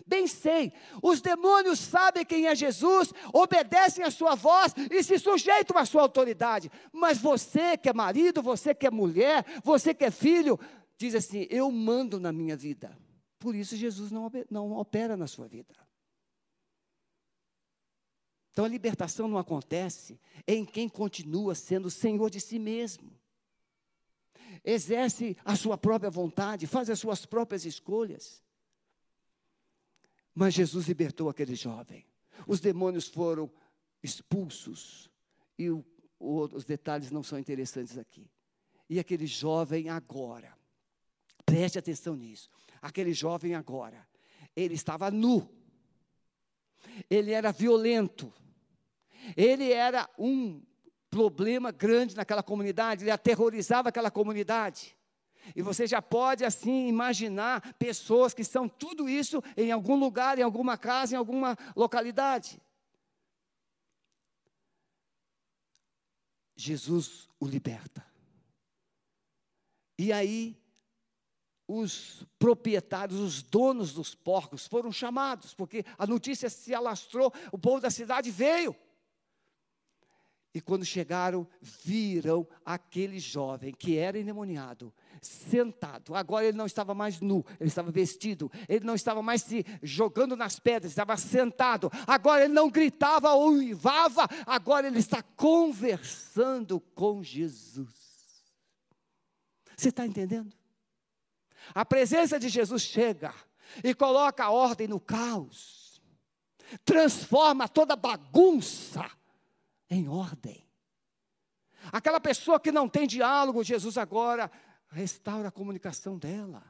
Bem 0.06 0.28
sei, 0.28 0.72
os 1.02 1.22
demônios 1.22 1.80
sabem 1.80 2.24
quem 2.24 2.48
é 2.48 2.56
Jesus, 2.56 3.12
obedecem 3.34 4.04
a 4.04 4.12
sua 4.12 4.36
voz 4.36 4.74
e 4.92 5.04
se 5.04 5.18
sujeitam 5.20 5.78
à 5.78 5.86
sua 5.86 6.02
autoridade. 6.02 6.72
Mas 6.94 7.18
você 7.18 7.78
que 7.78 7.90
é 7.90 7.94
marido, 7.94 8.42
você 8.42 8.74
que 8.74 8.88
é 8.88 8.92
mulher, 8.92 9.44
você 9.64 9.94
que 9.94 10.06
é 10.06 10.12
filho, 10.12 10.60
diz 10.98 11.16
assim: 11.16 11.48
Eu 11.50 11.72
mando 11.72 12.20
na 12.20 12.32
minha 12.32 12.56
vida. 12.56 12.98
Por 13.40 13.56
isso 13.56 13.76
Jesus 13.76 14.12
não, 14.12 14.32
não 14.50 14.72
opera 14.74 15.18
na 15.18 15.28
sua 15.28 15.48
vida. 15.48 15.76
Então 18.52 18.66
a 18.66 18.70
libertação 18.70 19.28
não 19.28 19.38
acontece 19.38 20.20
em 20.48 20.66
quem 20.66 20.90
continua 20.90 21.54
sendo 21.54 21.92
senhor 21.92 22.30
de 22.30 22.42
si 22.42 22.58
mesmo. 22.58 23.17
Exerce 24.70 25.38
a 25.46 25.56
sua 25.56 25.78
própria 25.78 26.10
vontade, 26.12 26.68
faz 26.68 26.90
as 26.90 27.00
suas 27.00 27.26
próprias 27.26 27.64
escolhas. 27.64 28.44
Mas 30.36 30.54
Jesus 30.54 30.90
libertou 30.90 31.30
aquele 31.30 31.56
jovem. 31.56 32.06
Os 32.46 32.60
demônios 32.60 33.08
foram 33.08 33.50
expulsos. 34.04 35.10
E 35.58 35.70
o, 35.70 35.86
o, 36.20 36.42
os 36.54 36.66
detalhes 36.66 37.12
não 37.12 37.24
são 37.24 37.40
interessantes 37.40 37.98
aqui. 37.98 38.30
E 38.90 39.00
aquele 39.00 39.26
jovem 39.26 39.88
agora, 39.88 40.54
preste 41.46 41.80
atenção 41.80 42.18
nisso. 42.18 42.50
Aquele 42.82 43.14
jovem 43.14 43.56
agora, 43.56 44.06
ele 44.54 44.74
estava 44.74 45.10
nu. 45.10 45.50
Ele 47.10 47.32
era 47.32 47.54
violento. 47.54 48.34
Ele 49.34 49.72
era 49.72 50.10
um 50.20 50.62
problema 51.18 51.72
grande 51.72 52.16
naquela 52.16 52.44
comunidade, 52.44 53.04
ele 53.04 53.10
aterrorizava 53.10 53.90
aquela 53.90 54.12
comunidade. 54.12 54.96
E 55.56 55.64
você 55.64 55.88
já 55.88 56.00
pode 56.00 56.46
assim 56.46 56.88
imaginar 56.88 57.74
pessoas 57.80 58.36
que 58.36 58.44
são 58.44 58.70
tudo 58.70 59.10
isso 59.10 59.42
em 59.56 59.72
algum 59.72 59.96
lugar, 59.96 60.38
em 60.38 60.44
alguma 60.44 60.78
casa, 60.78 61.16
em 61.16 61.18
alguma 61.18 61.58
localidade. 61.76 62.62
Jesus 66.56 67.28
o 67.40 67.48
liberta. 67.48 68.06
E 69.98 70.14
aí, 70.14 70.56
os 71.68 72.28
proprietários, 72.38 73.20
os 73.20 73.42
donos 73.42 73.92
dos 73.92 74.14
porcos 74.14 74.68
foram 74.68 74.92
chamados, 74.92 75.56
porque 75.56 75.84
a 75.98 76.06
notícia 76.06 76.48
se 76.48 76.76
alastrou, 76.76 77.34
o 77.52 77.58
povo 77.58 77.82
da 77.82 77.90
cidade 77.90 78.30
veio. 78.30 78.76
E 80.58 80.62
quando 80.62 80.84
chegaram, 80.84 81.48
viram 81.62 82.48
aquele 82.66 83.20
jovem 83.20 83.72
que 83.72 83.96
era 83.96 84.18
endemoniado, 84.18 84.92
sentado. 85.22 86.16
Agora 86.16 86.46
ele 86.46 86.58
não 86.58 86.66
estava 86.66 86.96
mais 86.96 87.22
nu, 87.22 87.46
ele 87.60 87.70
estava 87.70 87.92
vestido. 87.92 88.52
Ele 88.68 88.84
não 88.84 88.96
estava 88.96 89.22
mais 89.22 89.44
se 89.44 89.64
jogando 89.84 90.36
nas 90.36 90.58
pedras, 90.58 90.92
estava 90.92 91.16
sentado. 91.16 91.92
Agora 92.08 92.46
ele 92.46 92.56
não 92.56 92.72
gritava 92.72 93.34
ou 93.34 93.52
uivava, 93.52 94.28
agora 94.48 94.88
ele 94.88 94.98
está 94.98 95.22
conversando 95.22 96.80
com 96.80 97.24
Jesus. 97.24 97.94
Você 99.78 99.90
está 99.90 100.08
entendendo? 100.08 100.52
A 101.76 101.86
presença 101.86 102.40
de 102.40 102.50
Jesus 102.50 102.82
chega 102.82 103.32
e 103.84 103.94
coloca 103.94 104.44
a 104.44 104.50
ordem 104.50 104.88
no 104.88 105.00
caos, 105.00 106.02
transforma 106.84 107.68
toda 107.68 107.96
bagunça 107.96 109.06
em 109.90 110.08
ordem. 110.08 110.68
Aquela 111.92 112.20
pessoa 112.20 112.60
que 112.60 112.72
não 112.72 112.90
tem 112.90 113.08
diálogo, 113.08 113.64
Jesus 113.64 113.98
agora 113.98 114.52
restaura 114.90 115.48
a 115.48 115.52
comunicação 115.52 116.18
dela. 116.18 116.64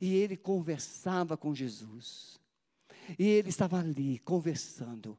E 0.00 0.14
ele 0.14 0.36
conversava 0.36 1.36
com 1.36 1.54
Jesus. 1.54 2.40
E 3.18 3.26
ele 3.26 3.48
estava 3.48 3.78
ali 3.78 4.18
conversando. 4.20 5.18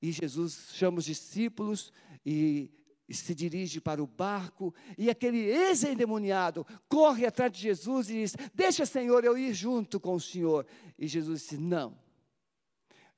E 0.00 0.12
Jesus 0.12 0.70
chama 0.72 0.98
os 0.98 1.04
discípulos 1.04 1.92
e, 2.24 2.70
se 3.10 3.34
dirige 3.34 3.80
para 3.80 4.02
o 4.02 4.06
barco. 4.06 4.74
E 4.96 5.10
aquele 5.10 5.38
ex-endemoniado 5.38 6.66
corre 6.88 7.26
atrás 7.26 7.52
de 7.52 7.60
Jesus 7.60 8.08
e 8.08 8.14
diz: 8.14 8.36
Deixa, 8.54 8.86
Senhor, 8.86 9.22
eu 9.24 9.36
ir 9.36 9.52
junto 9.52 10.00
com 10.00 10.14
o 10.14 10.20
Senhor. 10.20 10.66
E 10.98 11.06
Jesus 11.06 11.42
disse: 11.42 11.58
Não, 11.58 11.98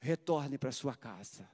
retorne 0.00 0.58
para 0.58 0.72
sua 0.72 0.96
casa 0.96 1.48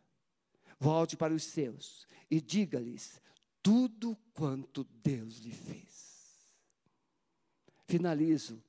volte 0.81 1.17
para 1.17 1.35
os 1.35 1.45
seus 1.45 2.07
e 2.31 2.41
diga-lhes 2.41 3.21
tudo 3.63 4.17
quanto 4.33 4.83
Deus 4.85 5.37
lhe 5.37 5.53
fez. 5.53 6.41
Finalizo. 7.87 8.63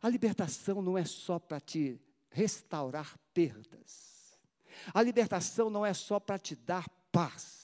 A 0.00 0.08
libertação 0.08 0.80
não 0.80 0.96
é 0.96 1.04
só 1.04 1.38
para 1.38 1.58
te 1.58 2.00
restaurar 2.30 3.18
perdas. 3.34 4.38
A 4.94 5.02
libertação 5.02 5.68
não 5.68 5.84
é 5.84 5.92
só 5.92 6.20
para 6.20 6.38
te 6.38 6.54
dar 6.54 6.88
paz. 7.10 7.58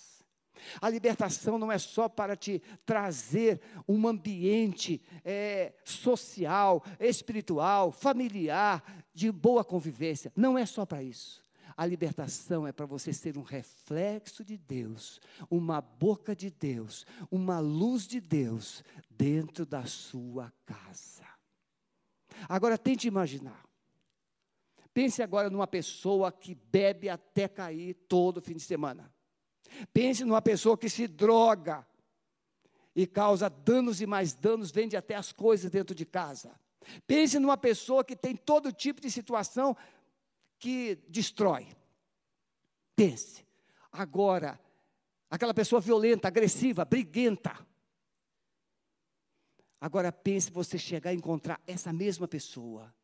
A 0.80 0.88
libertação 0.88 1.58
não 1.58 1.70
é 1.70 1.78
só 1.78 2.08
para 2.08 2.34
te 2.34 2.60
trazer 2.86 3.60
um 3.86 4.08
ambiente 4.08 5.02
é, 5.24 5.74
social, 5.84 6.82
espiritual, 6.98 7.92
familiar, 7.92 9.04
de 9.12 9.30
boa 9.30 9.62
convivência. 9.62 10.32
Não 10.34 10.56
é 10.56 10.64
só 10.64 10.86
para 10.86 11.02
isso. 11.02 11.43
A 11.76 11.84
libertação 11.84 12.66
é 12.66 12.72
para 12.72 12.86
você 12.86 13.12
ser 13.12 13.36
um 13.36 13.42
reflexo 13.42 14.44
de 14.44 14.56
Deus, 14.56 15.20
uma 15.50 15.80
boca 15.80 16.34
de 16.34 16.50
Deus, 16.50 17.04
uma 17.30 17.58
luz 17.58 18.06
de 18.06 18.20
Deus 18.20 18.84
dentro 19.10 19.66
da 19.66 19.84
sua 19.84 20.52
casa. 20.64 21.24
Agora 22.48 22.78
tente 22.78 23.08
imaginar. 23.08 23.64
Pense 24.92 25.20
agora 25.22 25.50
numa 25.50 25.66
pessoa 25.66 26.30
que 26.30 26.54
bebe 26.54 27.08
até 27.08 27.48
cair 27.48 27.94
todo 28.08 28.40
fim 28.40 28.54
de 28.54 28.62
semana. 28.62 29.12
Pense 29.92 30.24
numa 30.24 30.40
pessoa 30.40 30.78
que 30.78 30.88
se 30.88 31.08
droga 31.08 31.84
e 32.94 33.06
causa 33.06 33.50
danos 33.50 34.00
e 34.00 34.06
mais 34.06 34.34
danos, 34.34 34.70
vende 34.70 34.96
até 34.96 35.16
as 35.16 35.32
coisas 35.32 35.68
dentro 35.68 35.94
de 35.94 36.06
casa. 36.06 36.54
Pense 37.06 37.38
numa 37.38 37.56
pessoa 37.56 38.04
que 38.04 38.14
tem 38.14 38.36
todo 38.36 38.72
tipo 38.72 39.00
de 39.00 39.10
situação 39.10 39.76
que 40.64 40.94
destrói. 41.08 41.68
Pense. 42.96 43.46
Agora, 43.92 44.58
aquela 45.28 45.52
pessoa 45.52 45.78
violenta, 45.78 46.28
agressiva, 46.28 46.86
briguenta. 46.86 47.54
Agora 49.78 50.10
pense 50.10 50.50
você 50.50 50.78
chegar 50.78 51.10
a 51.10 51.14
encontrar 51.14 51.60
essa 51.66 51.92
mesma 51.92 52.26
pessoa. 52.26 52.94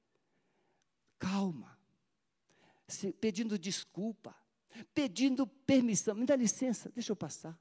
Calma. 1.18 1.79
Se, 2.88 3.12
pedindo 3.12 3.59
desculpa, 3.59 4.35
pedindo 4.94 5.46
permissão. 5.46 6.14
Me 6.14 6.25
dá 6.25 6.37
licença, 6.37 6.90
deixa 6.94 7.12
eu 7.12 7.16
passar. 7.16 7.61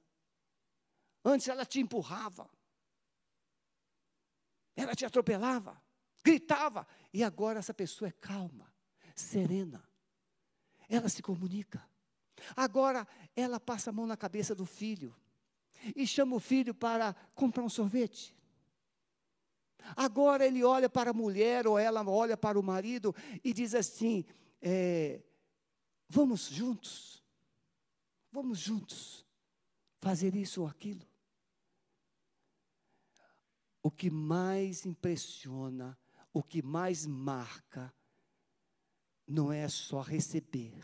Antes 1.26 1.50
ela 1.50 1.66
te 1.66 1.82
empurrava. 1.82 2.50
Ela 4.78 4.96
te 4.96 5.06
atropelava, 5.06 5.84
gritava, 6.24 6.88
e 7.14 7.22
agora 7.22 7.60
essa 7.60 7.74
pessoa 7.74 8.08
é 8.08 8.14
calma, 8.14 8.74
serena 9.14 9.89
ela 10.90 11.08
se 11.08 11.22
comunica. 11.22 11.88
Agora 12.56 13.08
ela 13.36 13.60
passa 13.60 13.92
a 13.92 13.94
mão 13.94 14.08
na 14.08 14.18
cabeça 14.18 14.56
do 14.56 14.66
filho 14.66 15.16
e 15.96 16.06
chama 16.08 16.36
o 16.36 16.40
filho 16.40 16.74
para 16.74 17.14
comprar 17.36 17.64
um 17.64 17.70
sorvete. 17.70 18.36
Agora 19.96 20.46
ele 20.46 20.64
olha 20.64 20.90
para 20.90 21.12
a 21.12 21.14
mulher 21.14 21.68
ou 21.68 21.78
ela 21.78 22.04
olha 22.08 22.36
para 22.36 22.60
o 22.60 22.64
marido 22.64 23.16
e 23.44 23.54
diz 23.54 23.74
assim: 23.74 24.26
é, 24.62 25.22
Vamos 26.10 26.48
juntos, 26.50 27.24
vamos 28.32 28.58
juntos 28.58 29.26
fazer 30.02 30.36
isso 30.36 30.62
ou 30.62 30.68
aquilo. 30.68 31.08
O 33.82 33.92
que 33.92 34.10
mais 34.10 34.86
impressiona, 34.86 35.98
o 36.34 36.44
que 36.44 36.62
mais 36.62 37.06
marca 37.06 37.94
não 39.30 39.54
é 39.54 39.70
só 39.70 40.02
receber, 40.02 40.84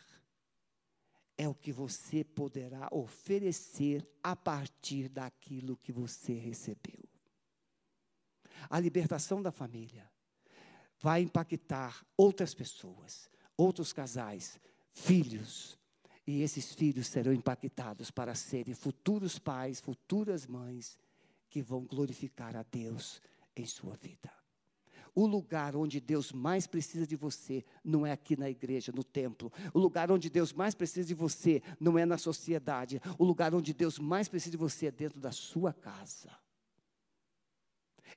é 1.35 1.47
o 1.49 1.55
que 1.55 1.73
você 1.73 2.23
poderá 2.23 2.87
oferecer 2.91 4.07
a 4.23 4.35
partir 4.35 5.09
daquilo 5.09 5.75
que 5.77 5.91
você 5.91 6.33
recebeu. 6.33 7.03
A 8.69 8.79
libertação 8.79 9.41
da 9.41 9.51
família 9.51 10.09
vai 10.99 11.21
impactar 11.21 12.05
outras 12.15 12.53
pessoas, 12.53 13.29
outros 13.57 13.91
casais, 13.91 14.59
filhos, 14.93 15.77
e 16.25 16.41
esses 16.41 16.73
filhos 16.73 17.07
serão 17.07 17.33
impactados 17.33 18.09
para 18.09 18.33
serem 18.33 18.73
futuros 18.73 19.37
pais, 19.37 19.79
futuras 19.79 20.47
mães 20.47 20.97
que 21.49 21.61
vão 21.61 21.83
glorificar 21.83 22.55
a 22.55 22.63
Deus 22.63 23.21
em 23.55 23.65
sua 23.65 23.95
vida. 23.95 24.31
O 25.15 25.25
lugar 25.25 25.77
onde 25.77 26.01
Deus 26.01 26.33
mais 26.33 26.67
precisa 26.67 27.07
de 27.07 27.15
você 27.15 27.63
não 27.81 28.05
é 28.05 28.11
aqui 28.11 28.37
na 28.37 28.49
igreja, 28.49 28.91
no 28.93 29.01
templo. 29.01 29.49
O 29.73 29.79
lugar 29.79 30.11
onde 30.11 30.29
Deus 30.29 30.51
mais 30.51 30.75
precisa 30.75 31.07
de 31.07 31.13
você 31.13 31.63
não 31.79 31.97
é 31.97 32.05
na 32.05 32.17
sociedade. 32.17 33.01
O 33.17 33.23
lugar 33.23 33.55
onde 33.55 33.73
Deus 33.73 33.97
mais 33.97 34.27
precisa 34.27 34.51
de 34.51 34.57
você 34.57 34.87
é 34.87 34.91
dentro 34.91 35.21
da 35.21 35.31
sua 35.31 35.71
casa. 35.71 36.29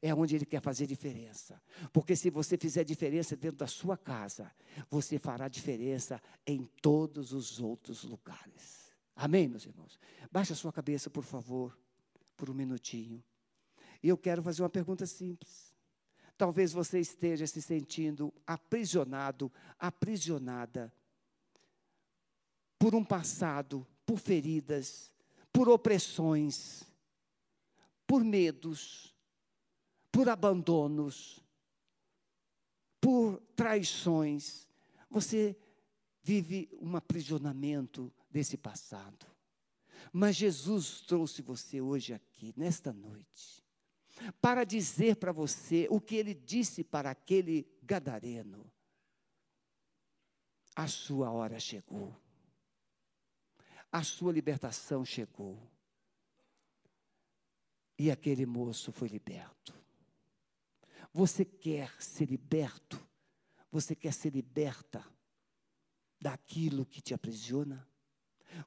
É 0.03 0.13
onde 0.13 0.35
Ele 0.35 0.45
quer 0.45 0.61
fazer 0.61 0.87
diferença. 0.87 1.63
Porque 1.93 2.17
se 2.17 2.31
você 2.31 2.59
fizer 2.59 2.83
diferença 2.83 3.37
dentro 3.37 3.59
da 3.59 3.69
sua 3.69 3.97
casa, 3.97 4.51
você 4.91 5.21
fará 5.21 5.47
diferença 5.47 6.21
em 6.45 6.69
todos 6.83 7.33
os 7.33 7.61
outros 7.61 8.03
lugares. 8.03 8.93
Amém, 9.15 9.47
meus 9.47 9.65
irmãos? 9.65 10.01
Baixe 10.33 10.53
a 10.53 10.57
sua 10.57 10.73
cabeça, 10.73 11.09
por 11.09 11.23
favor, 11.23 11.79
por 12.37 12.51
um 12.51 12.55
minutinho. 12.55 13.23
E 14.03 14.09
eu 14.09 14.19
quero 14.19 14.43
fazer 14.43 14.63
uma 14.63 14.69
pergunta 14.69 15.07
simples. 15.07 15.68
Talvez 16.39 16.73
você 16.73 17.01
esteja 17.01 17.49
se 17.49 17.61
sentindo 17.61 18.33
aprisionado, 18.47 19.53
aprisionada 19.77 20.95
por 22.79 22.95
um 22.95 23.05
passado, 23.05 23.85
por 24.07 24.21
feridas, 24.21 25.13
por 25.53 25.69
opressões, 25.69 26.85
por 28.07 28.23
medos, 28.23 29.13
por 30.13 30.29
abandonos, 30.29 31.41
por 33.01 33.43
traições. 33.57 34.69
Você 35.11 35.57
vive 36.23 36.69
um 36.81 36.95
aprisionamento 36.95 38.13
desse 38.31 38.57
passado. 38.57 39.27
Mas 40.13 40.37
Jesus 40.37 41.01
trouxe 41.01 41.43
você 41.43 41.81
hoje 41.81 42.15
aqui, 42.15 42.55
nesta 42.57 42.93
noite, 42.93 43.68
para 44.41 44.65
dizer 44.65 45.17
para 45.17 45.33
você 45.33 45.87
o 45.91 46.01
que 46.01 46.17
ele 46.17 46.35
disse 46.35 46.85
para 46.85 47.11
aquele 47.11 47.67
gadareno. 47.83 48.71
A 50.75 50.87
sua 50.87 51.31
hora 51.31 51.59
chegou. 51.59 52.15
A 53.91 54.03
sua 54.03 54.33
libertação 54.33 55.05
chegou. 55.05 55.59
E 57.99 58.11
aquele 58.11 58.47
moço 58.47 58.93
foi 58.93 59.09
liberto. 59.09 59.75
Você 61.13 61.45
quer 61.45 62.01
ser 62.01 62.27
liberto? 62.27 63.05
Você 63.73 63.95
quer 63.95 64.13
ser 64.13 64.33
liberta 64.33 65.05
daquilo 66.21 66.87
que 66.87 67.01
te 67.01 67.13
aprisiona? 67.13 67.89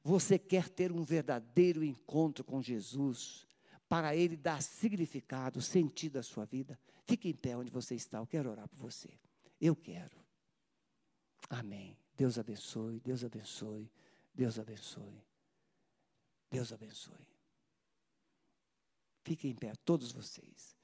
Você 0.02 0.38
quer 0.38 0.68
ter 0.68 0.92
um 0.92 1.02
verdadeiro 1.02 1.82
encontro 1.82 2.44
com 2.44 2.62
Jesus, 2.62 3.46
para 3.92 4.16
Ele 4.16 4.38
dar 4.38 4.62
significado, 4.62 5.60
sentido 5.60 6.16
à 6.16 6.22
sua 6.22 6.46
vida? 6.46 6.80
Fique 7.04 7.28
em 7.28 7.34
pé 7.34 7.54
onde 7.54 7.70
você 7.70 7.94
está, 7.94 8.16
eu 8.16 8.26
quero 8.26 8.50
orar 8.50 8.66
por 8.66 8.78
você. 8.78 9.10
Eu 9.60 9.76
quero. 9.76 10.16
Amém. 11.50 11.94
Deus 12.16 12.38
abençoe, 12.38 13.00
Deus 13.00 13.22
abençoe, 13.22 13.92
Deus 14.34 14.58
abençoe. 14.58 15.22
Deus 16.50 16.72
abençoe. 16.72 17.28
Fiquem 19.24 19.50
em 19.50 19.54
pé, 19.54 19.74
todos 19.84 20.10
vocês. 20.10 20.74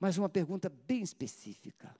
Mas 0.00 0.16
uma 0.16 0.30
pergunta 0.30 0.70
bem 0.70 1.02
específica. 1.02 1.94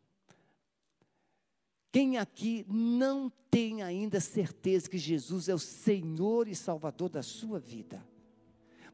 Quem 1.92 2.16
aqui 2.16 2.64
não 2.70 3.29
tem 3.50 3.83
ainda 3.83 4.18
certeza 4.18 4.88
que 4.88 4.96
Jesus 4.96 5.46
é 5.46 5.55
o 5.55 5.59
Senhor 5.59 6.48
e 6.48 6.57
Salvador 6.57 7.11
da 7.11 7.22
sua 7.22 7.61
vida, 7.61 8.03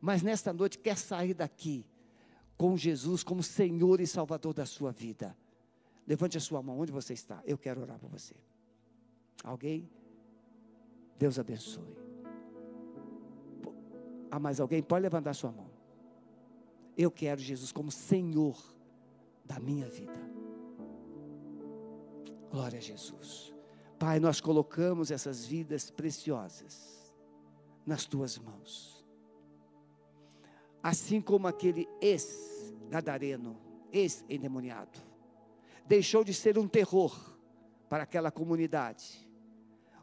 mas 0.00 0.22
nesta 0.22 0.52
noite 0.52 0.78
quer 0.78 0.96
sair 0.96 1.34
daqui 1.34 1.84
com 2.56 2.76
Jesus 2.76 3.22
como 3.22 3.42
Senhor 3.42 4.00
e 4.00 4.06
Salvador 4.06 4.54
da 4.54 4.66
sua 4.66 4.92
vida? 4.92 5.36
Levante 6.06 6.36
a 6.36 6.40
sua 6.40 6.62
mão 6.62 6.78
onde 6.78 6.90
você 6.90 7.12
está. 7.12 7.42
Eu 7.44 7.58
quero 7.58 7.80
orar 7.82 7.98
por 7.98 8.08
você. 8.08 8.34
Alguém? 9.44 9.88
Deus 11.18 11.38
abençoe. 11.38 11.96
Há 14.30 14.38
mais 14.38 14.60
alguém? 14.60 14.82
Pode 14.82 15.02
levantar 15.02 15.30
a 15.30 15.34
sua 15.34 15.52
mão. 15.52 15.70
Eu 16.96 17.10
quero 17.10 17.40
Jesus 17.40 17.72
como 17.72 17.90
Senhor 17.90 18.56
da 19.44 19.58
minha 19.58 19.88
vida. 19.88 20.20
Glória 22.50 22.78
a 22.78 22.82
Jesus. 22.82 23.54
Pai, 23.98 24.18
nós 24.18 24.40
colocamos 24.40 25.10
essas 25.10 25.44
vidas 25.44 25.90
preciosas 25.90 27.14
nas 27.86 28.06
tuas 28.06 28.38
mãos. 28.38 28.99
Assim 30.82 31.20
como 31.20 31.46
aquele 31.46 31.88
ex-gadareno, 32.00 33.56
ex-endemoniado, 33.92 34.98
deixou 35.86 36.24
de 36.24 36.32
ser 36.32 36.58
um 36.58 36.66
terror 36.66 37.36
para 37.88 38.04
aquela 38.04 38.30
comunidade, 38.30 39.28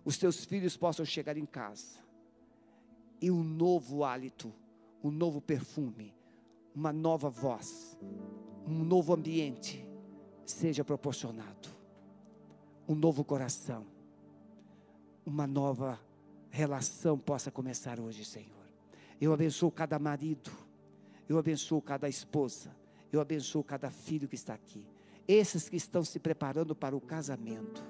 os 0.04 0.18
teus 0.18 0.46
filhos 0.46 0.78
possam 0.78 1.06
chegar 1.06 1.38
em 1.38 1.46
casa 1.46 2.00
e 3.22 3.32
um 3.32 3.44
novo 3.44 4.04
hálito, 4.04 4.54
um 5.04 5.10
novo 5.10 5.42
perfume, 5.42 6.14
uma 6.76 6.94
nova 6.94 7.30
voz, 7.30 7.98
um 8.66 8.84
novo 8.84 9.14
ambiente 9.14 9.86
seja 10.46 10.84
proporcionado 10.84 11.78
um 12.88 12.96
novo 12.96 13.24
coração, 13.24 13.86
uma 15.26 15.46
nova 15.46 16.00
relação 16.50 17.18
possa 17.18 17.52
começar 17.52 18.00
hoje, 18.00 18.24
Senhor. 18.24 18.48
Eu 19.20 19.34
abençoo 19.34 19.70
cada 19.70 20.00
marido, 20.00 20.50
eu 21.28 21.38
abençoo 21.38 21.82
cada 21.82 22.08
esposa, 22.08 22.76
eu 23.12 23.20
abençoo 23.20 23.64
cada 23.64 23.90
filho 23.90 24.28
que 24.28 24.36
está 24.36 24.54
aqui, 24.54 24.86
esses 25.28 25.68
que 25.68 25.76
estão 25.76 26.04
se 26.04 26.20
preparando 26.20 26.76
para 26.76 26.96
o 26.96 27.02
casamento. 27.02 27.84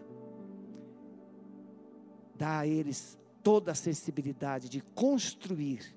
Dá 2.35 2.59
a 2.59 2.67
eles 2.67 3.17
toda 3.43 3.71
a 3.71 3.75
sensibilidade 3.75 4.69
de 4.69 4.81
construir 4.81 5.95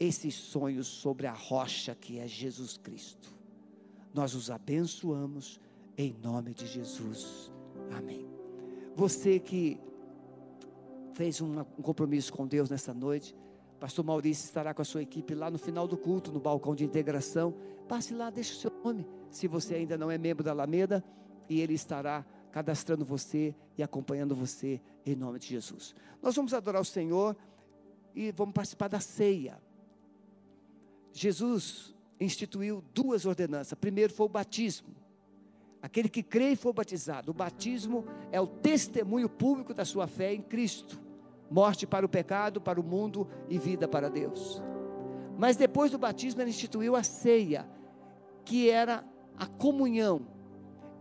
esses 0.00 0.34
sonhos 0.34 0.86
sobre 0.86 1.26
a 1.26 1.32
rocha 1.32 1.94
que 1.94 2.18
é 2.18 2.26
Jesus 2.26 2.76
Cristo. 2.76 3.34
Nós 4.12 4.34
os 4.34 4.50
abençoamos 4.50 5.60
em 5.96 6.14
nome 6.22 6.54
de 6.54 6.66
Jesus. 6.66 7.52
Amém. 7.90 8.26
Você 8.94 9.38
que 9.38 9.80
fez 11.14 11.40
um 11.40 11.64
compromisso 11.82 12.32
com 12.32 12.46
Deus 12.46 12.70
nessa 12.70 12.94
noite, 12.94 13.34
Pastor 13.78 14.04
Maurício 14.04 14.44
estará 14.44 14.74
com 14.74 14.82
a 14.82 14.84
sua 14.84 15.02
equipe 15.02 15.34
lá 15.34 15.50
no 15.50 15.58
final 15.58 15.86
do 15.86 15.96
culto, 15.96 16.32
no 16.32 16.40
balcão 16.40 16.74
de 16.74 16.84
integração. 16.84 17.54
Passe 17.88 18.12
lá, 18.12 18.28
deixe 18.28 18.52
o 18.52 18.56
seu 18.56 18.72
nome, 18.84 19.06
se 19.30 19.46
você 19.46 19.76
ainda 19.76 19.96
não 19.96 20.10
é 20.10 20.18
membro 20.18 20.42
da 20.42 20.50
Alameda, 20.50 21.02
e 21.48 21.60
ele 21.60 21.74
estará 21.74 22.24
cadastrando 22.50 23.04
você 23.04 23.54
e 23.76 23.82
acompanhando 23.82 24.34
você 24.34 24.80
em 25.06 25.14
nome 25.14 25.38
de 25.38 25.46
Jesus. 25.46 25.94
Nós 26.20 26.34
vamos 26.34 26.52
adorar 26.52 26.82
o 26.82 26.84
Senhor 26.84 27.36
e 28.14 28.32
vamos 28.32 28.52
participar 28.52 28.88
da 28.88 29.00
ceia. 29.00 29.60
Jesus 31.12 31.94
instituiu 32.20 32.82
duas 32.92 33.24
ordenanças. 33.26 33.78
Primeiro 33.78 34.12
foi 34.12 34.26
o 34.26 34.30
batismo. 34.30 34.94
Aquele 35.80 36.08
que 36.08 36.22
crê 36.22 36.52
e 36.52 36.56
for 36.56 36.72
batizado. 36.72 37.30
O 37.30 37.34
batismo 37.34 38.04
é 38.32 38.40
o 38.40 38.46
testemunho 38.46 39.28
público 39.28 39.72
da 39.72 39.84
sua 39.84 40.06
fé 40.06 40.34
em 40.34 40.42
Cristo. 40.42 41.00
Morte 41.50 41.86
para 41.86 42.04
o 42.04 42.08
pecado, 42.08 42.60
para 42.60 42.80
o 42.80 42.84
mundo 42.84 43.26
e 43.48 43.58
vida 43.58 43.88
para 43.88 44.10
Deus. 44.10 44.62
Mas 45.36 45.56
depois 45.56 45.90
do 45.90 45.98
batismo, 45.98 46.42
ele 46.42 46.50
instituiu 46.50 46.96
a 46.96 47.02
ceia, 47.02 47.66
que 48.44 48.68
era 48.68 49.04
a 49.36 49.46
comunhão, 49.46 50.26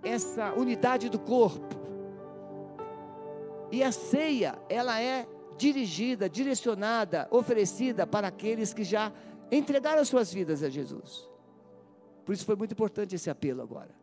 essa 0.04 0.54
unidade 0.54 1.10
do 1.10 1.20
corpo. 1.20 1.76
E 3.72 3.84
a 3.84 3.92
ceia, 3.92 4.58
ela 4.70 5.02
é 5.02 5.28
dirigida, 5.58 6.30
direcionada, 6.30 7.28
oferecida 7.32 8.06
para 8.06 8.28
aqueles 8.28 8.74
que 8.74 8.84
já 8.84 9.12
entregaram 9.52 10.06
suas 10.06 10.32
vidas 10.32 10.62
a 10.62 10.70
Jesus. 10.70 11.28
Por 12.24 12.34
isso 12.34 12.46
foi 12.46 12.56
muito 12.56 12.74
importante 12.74 13.16
esse 13.16 13.30
apelo 13.30 13.62
agora. 13.62 13.96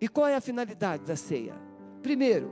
E 0.00 0.08
qual 0.08 0.26
é 0.26 0.36
a 0.36 0.40
finalidade 0.40 1.04
da 1.04 1.16
ceia? 1.16 1.54
Primeiro, 2.02 2.50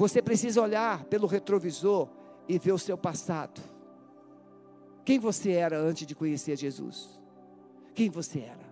você 0.00 0.22
precisa 0.22 0.62
olhar 0.62 1.04
pelo 1.04 1.26
retrovisor 1.26 2.08
e 2.48 2.58
ver 2.58 2.72
o 2.72 2.78
seu 2.78 2.96
passado. 2.96 3.60
Quem 5.04 5.18
você 5.18 5.50
era 5.50 5.78
antes 5.78 6.06
de 6.06 6.14
conhecer 6.14 6.56
Jesus? 6.56 7.20
Quem 7.94 8.08
você 8.08 8.38
era? 8.38 8.66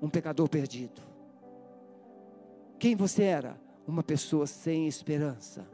Um 0.00 0.08
pecador 0.08 0.48
perdido. 0.48 1.02
Quem 2.78 2.94
você 2.94 3.24
era? 3.24 3.60
Uma 3.84 4.04
pessoa 4.04 4.46
sem 4.46 4.86
esperança. 4.86 5.66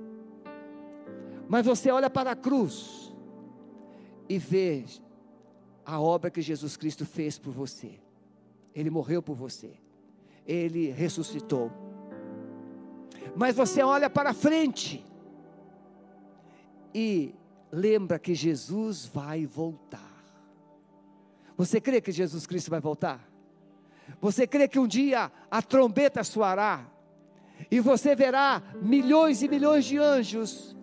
Mas 1.47 1.67
você 1.67 1.91
olha 1.91 2.09
para 2.09 2.31
a 2.31 2.37
cruz 2.37 3.15
e 4.27 4.39
vê 4.39 4.87
a 5.85 6.01
obra 6.01 6.31
que 6.31 6.41
Jesus 6.41 6.79
Cristo 6.79 7.05
fez 7.05 7.39
por 7.39 7.53
você. 7.53 8.01
Ele 8.75 8.89
morreu 8.89 9.21
por 9.23 9.37
você 9.37 9.77
ele 10.49 10.91
ressuscitou. 10.91 11.71
Mas 13.37 13.57
você 13.57 13.83
olha 13.83 14.09
para 14.11 14.33
frente 14.33 15.05
e 16.95 17.35
lembra 17.71 18.19
que 18.19 18.35
Jesus 18.35 19.07
vai 19.07 19.47
voltar. 19.47 20.09
Você 21.57 21.81
crê 21.81 22.01
que 22.01 22.13
Jesus 22.13 22.47
Cristo 22.47 22.71
vai 22.71 22.81
voltar? 22.81 23.29
Você 24.21 24.47
crê 24.47 24.69
que 24.69 24.79
um 24.79 24.87
dia 24.87 25.31
a 25.51 25.61
trombeta 25.61 26.25
soará 26.25 26.87
e 27.71 27.81
você 27.81 28.15
verá 28.15 28.63
milhões 28.81 29.43
e 29.43 29.49
milhões 29.49 29.85
de 29.85 29.99
anjos 29.99 30.77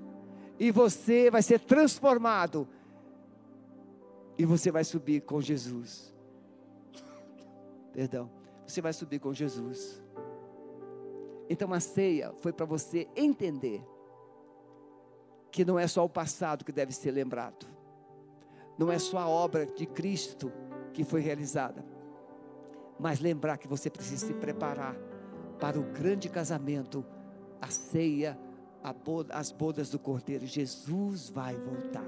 e 0.59 0.71
você 0.71 1.31
vai 1.31 1.41
ser 1.41 1.59
transformado 1.59 2.67
e 4.37 4.45
você 4.45 4.69
vai 4.69 4.83
subir 4.83 5.21
com 5.21 5.41
Jesus. 5.41 6.13
Perdão 7.93 8.29
você 8.65 8.81
vai 8.81 8.93
subir 8.93 9.19
com 9.19 9.33
Jesus. 9.33 10.01
Então 11.49 11.73
a 11.73 11.79
ceia 11.79 12.33
foi 12.39 12.51
para 12.51 12.65
você 12.65 13.07
entender 13.15 13.83
que 15.51 15.63
não 15.63 15.79
é 15.79 15.87
só 15.87 16.03
o 16.03 16.09
passado 16.09 16.65
que 16.65 16.71
deve 16.71 16.91
ser 16.91 17.11
lembrado, 17.11 17.65
não 18.77 18.91
é 18.91 18.99
só 18.99 19.19
a 19.19 19.27
obra 19.27 19.65
de 19.65 19.85
Cristo 19.85 20.51
que 20.93 21.03
foi 21.03 21.21
realizada, 21.21 21.85
mas 22.99 23.19
lembrar 23.19 23.57
que 23.57 23.67
você 23.67 23.89
precisa 23.89 24.27
se 24.27 24.33
preparar 24.33 24.95
para 25.59 25.79
o 25.79 25.83
grande 25.83 26.29
casamento, 26.29 27.05
a 27.61 27.67
ceia 27.67 28.37
boda, 28.93 29.33
as 29.33 29.51
bodas 29.51 29.89
do 29.89 29.97
Cordeiro. 29.97 30.45
Jesus 30.45 31.29
vai 31.29 31.55
voltar. 31.55 32.05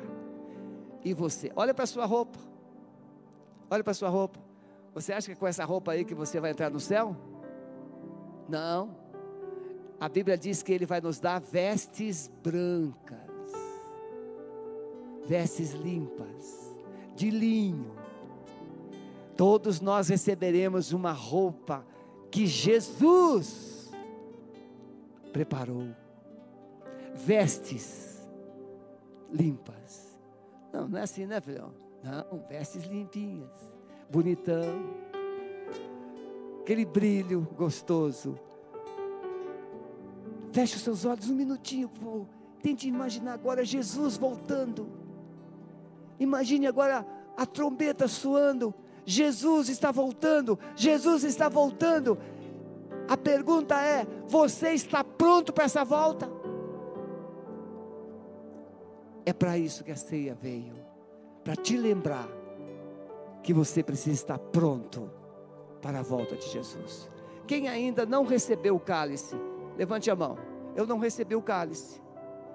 E 1.04 1.14
você, 1.14 1.52
olha 1.56 1.74
para 1.74 1.84
a 1.84 1.88
sua 1.88 2.06
roupa. 2.06 2.40
Olha 3.70 3.84
para 3.84 3.92
a 3.92 3.96
sua 3.96 4.10
roupa. 4.10 4.40
Você 4.94 5.14
acha 5.14 5.32
que 5.32 5.40
com 5.40 5.48
essa 5.48 5.64
roupa 5.66 5.92
aí 5.92 6.04
que 6.04 6.16
você 6.16 6.40
vai 6.40 6.52
entrar 6.52 6.70
no 6.70 6.80
céu? 6.80 7.16
Não. 8.48 8.96
A 10.00 10.08
Bíblia 10.08 10.38
diz 10.38 10.62
que 10.62 10.72
Ele 10.72 10.86
vai 10.86 11.02
nos 11.02 11.20
dar 11.20 11.40
vestes 11.40 12.32
brancas, 12.44 13.18
vestes 15.28 15.72
limpas, 15.72 16.76
de 17.16 17.32
linho. 17.32 17.96
Todos 19.36 19.82
nós 19.82 20.08
receberemos 20.10 20.94
uma 20.94 21.12
roupa 21.12 21.86
que 22.30 22.46
Jesus 22.46 23.92
preparou. 25.34 25.88
Vestes 27.16 28.22
limpas. 29.32 30.16
Não, 30.72 30.88
não 30.88 31.00
é 31.00 31.04
assim, 31.04 31.26
né, 31.26 31.42
filhão? 31.42 31.74
Não, 32.04 32.40
vestes 32.48 32.84
limpinhas, 32.84 33.52
bonitão. 34.12 34.96
Aquele 36.62 36.86
brilho 36.86 37.42
gostoso. 37.56 38.40
Feche 40.58 40.76
os 40.76 40.82
seus 40.82 41.06
olhos 41.06 41.30
um 41.30 41.36
minutinho, 41.36 41.88
por 41.88 42.00
favor. 42.00 42.28
Tente 42.64 42.88
imaginar 42.88 43.34
agora 43.34 43.64
Jesus 43.64 44.18
voltando. 44.18 44.90
Imagine 46.20 46.66
agora 46.66 47.06
a 47.38 47.46
trombeta 47.46 48.08
soando. 48.08 48.74
Jesus 49.06 49.70
está 49.70 49.92
voltando. 49.92 50.58
Jesus 50.76 51.24
está 51.24 51.48
voltando. 51.48 52.18
A 53.08 53.16
pergunta 53.16 53.80
é: 53.80 54.08
você 54.28 54.72
está 54.72 55.04
pronto 55.04 55.54
para 55.54 55.66
essa 55.66 55.86
volta? 55.86 56.28
É 59.28 59.34
para 59.34 59.60
isso 59.60 59.84
que 59.84 59.92
a 59.92 59.96
ceia 59.96 60.34
veio 60.34 60.74
para 61.44 61.56
te 61.56 61.78
lembrar 61.78 62.28
que 63.44 63.54
você 63.54 63.84
precisa 63.84 64.16
estar 64.16 64.40
pronto 64.40 65.08
para 65.84 66.00
a 66.00 66.02
volta 66.02 66.36
de 66.36 66.50
Jesus. 66.50 67.08
Quem 67.46 67.68
ainda 67.68 68.08
não 68.08 68.26
recebeu 68.26 68.76
o 68.76 68.80
cálice, 68.80 69.36
levante 69.78 70.10
a 70.10 70.16
mão. 70.16 70.38
Eu 70.76 70.86
não 70.86 70.98
recebi 71.00 71.36
o 71.36 71.42
cálice, 71.42 72.02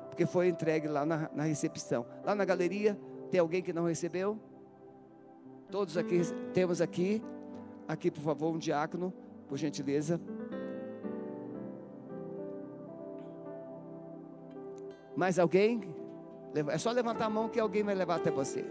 porque 0.08 0.26
foi 0.26 0.48
entregue 0.48 0.88
lá 0.88 1.06
na, 1.06 1.30
na 1.32 1.44
recepção. 1.44 2.04
Lá 2.24 2.34
na 2.34 2.44
galeria, 2.44 2.98
tem 3.30 3.40
alguém 3.40 3.62
que 3.62 3.72
não 3.72 3.84
recebeu? 3.84 4.38
Todos 5.70 5.96
aqui, 5.96 6.20
temos 6.52 6.82
aqui, 6.82 7.22
aqui 7.88 8.10
por 8.10 8.20
favor, 8.20 8.52
um 8.52 8.58
diácono, 8.58 9.12
por 9.48 9.56
gentileza. 9.56 10.20
Mais 15.16 15.38
alguém? 15.38 15.94
É 16.68 16.76
só 16.76 16.90
levantar 16.90 17.26
a 17.26 17.30
mão 17.30 17.48
que 17.48 17.58
alguém 17.58 17.82
vai 17.82 17.94
levar 17.94 18.16
até 18.16 18.30
você. 18.30 18.64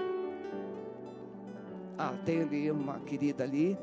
Ah, 1.98 2.14
tem 2.26 2.42
ali 2.42 2.70
uma 2.70 3.00
querida 3.00 3.44
ali. 3.44 3.78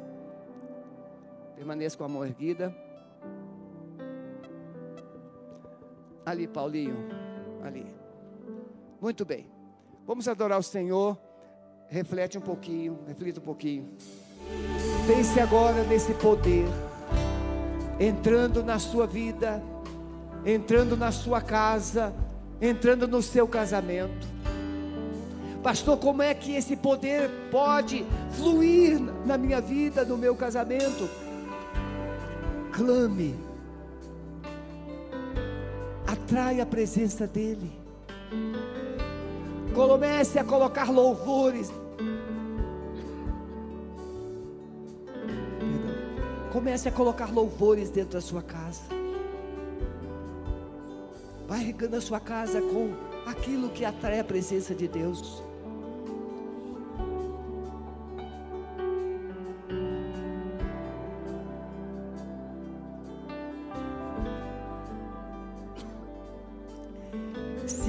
Permaneça 1.56 1.96
com 1.96 2.04
a 2.04 2.08
mão 2.08 2.24
erguida. 2.24 2.74
Ali, 6.28 6.46
Paulinho. 6.46 7.08
Ali. 7.64 7.86
Muito 9.00 9.24
bem. 9.24 9.50
Vamos 10.06 10.28
adorar 10.28 10.58
o 10.58 10.62
Senhor. 10.62 11.18
Reflete 11.88 12.36
um 12.36 12.40
pouquinho, 12.42 12.98
reflita 13.06 13.40
um 13.40 13.42
pouquinho. 13.42 13.88
Pense 15.06 15.40
agora 15.40 15.82
nesse 15.84 16.12
poder 16.12 16.66
entrando 17.98 18.62
na 18.62 18.78
sua 18.78 19.06
vida, 19.06 19.62
entrando 20.44 20.98
na 20.98 21.10
sua 21.10 21.40
casa, 21.40 22.12
entrando 22.60 23.08
no 23.08 23.22
seu 23.22 23.48
casamento. 23.48 24.28
Pastor, 25.62 25.96
como 25.96 26.20
é 26.20 26.34
que 26.34 26.54
esse 26.54 26.76
poder 26.76 27.30
pode 27.50 28.04
fluir 28.32 29.00
na 29.24 29.38
minha 29.38 29.62
vida, 29.62 30.04
no 30.04 30.18
meu 30.18 30.36
casamento? 30.36 31.08
Clame, 32.70 33.47
atrai 36.28 36.60
a 36.60 36.66
presença 36.66 37.26
dEle. 37.26 37.72
Comece 39.74 40.38
a 40.38 40.44
colocar 40.44 40.90
louvores. 40.90 41.72
Comece 46.52 46.90
a 46.90 46.92
colocar 46.92 47.32
louvores 47.32 47.88
dentro 47.88 48.12
da 48.12 48.20
sua 48.20 48.42
casa. 48.42 48.82
Vai 51.46 51.64
regando 51.64 51.96
a 51.96 52.00
sua 52.02 52.20
casa 52.20 52.60
com 52.60 52.92
aquilo 53.24 53.70
que 53.70 53.86
atrai 53.86 54.20
a 54.20 54.24
presença 54.24 54.74
de 54.74 54.86
Deus. 54.86 55.42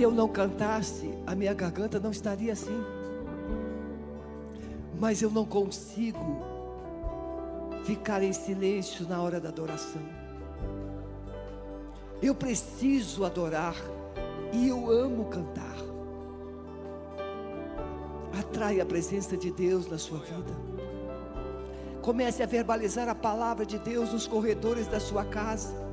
Eu 0.10 0.16
não 0.16 0.28
cantasse, 0.28 1.14
a 1.26 1.36
minha 1.36 1.54
garganta 1.54 2.00
não 2.00 2.10
estaria 2.10 2.52
assim. 2.52 2.84
Mas 5.00 5.22
eu 5.22 5.30
não 5.30 5.46
consigo 5.46 6.44
ficar 7.86 8.24
em 8.24 8.34
silêncio 8.34 9.08
na 9.08 9.22
hora 9.22 9.40
da 9.40 9.50
adoração. 9.50 10.02
Eu 12.22 12.34
preciso 12.34 13.24
adorar 13.24 13.76
e 14.52 14.68
eu 14.68 14.90
amo 14.90 15.26
cantar. 15.26 15.78
Atrai 18.38 18.82
a 18.82 18.86
presença 18.86 19.38
de 19.38 19.52
Deus 19.52 19.88
na 19.88 19.98
sua 19.98 20.20
vida. 20.20 20.70
Comece 22.02 22.42
a 22.42 22.48
verbalizar 22.48 23.08
a 23.08 23.16
palavra 23.16 23.66
de 23.66 23.78
Deus 23.78 24.12
nos 24.12 24.26
corredores 24.26 24.88
da 24.88 25.00
sua 25.00 25.24
casa. 25.24 25.89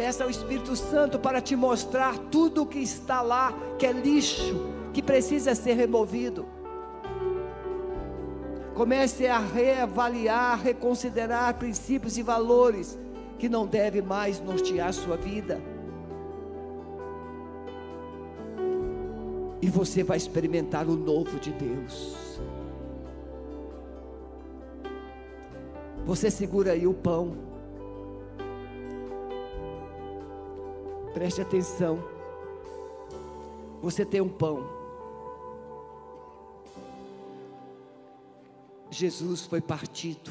Peça 0.00 0.24
ao 0.24 0.30
Espírito 0.30 0.74
Santo 0.74 1.18
para 1.18 1.42
te 1.42 1.54
mostrar 1.54 2.16
tudo 2.30 2.62
o 2.62 2.66
que 2.66 2.78
está 2.78 3.20
lá, 3.20 3.52
que 3.78 3.84
é 3.84 3.92
lixo, 3.92 4.58
que 4.94 5.02
precisa 5.02 5.54
ser 5.54 5.74
removido. 5.74 6.46
Comece 8.74 9.26
a 9.26 9.38
reavaliar, 9.38 10.58
reconsiderar 10.58 11.52
princípios 11.58 12.16
e 12.16 12.22
valores 12.22 12.98
que 13.38 13.46
não 13.46 13.66
devem 13.66 14.00
mais 14.00 14.40
nortear 14.40 14.90
sua 14.94 15.18
vida. 15.18 15.60
E 19.60 19.68
você 19.68 20.02
vai 20.02 20.16
experimentar 20.16 20.88
o 20.88 20.96
novo 20.96 21.38
de 21.38 21.52
Deus. 21.52 22.40
Você 26.06 26.30
segura 26.30 26.72
aí 26.72 26.86
o 26.86 26.94
pão. 26.94 27.49
Preste 31.12 31.40
atenção. 31.40 31.98
Você 33.82 34.04
tem 34.04 34.20
um 34.20 34.28
pão. 34.28 34.64
Jesus 38.90 39.42
foi 39.42 39.60
partido. 39.60 40.30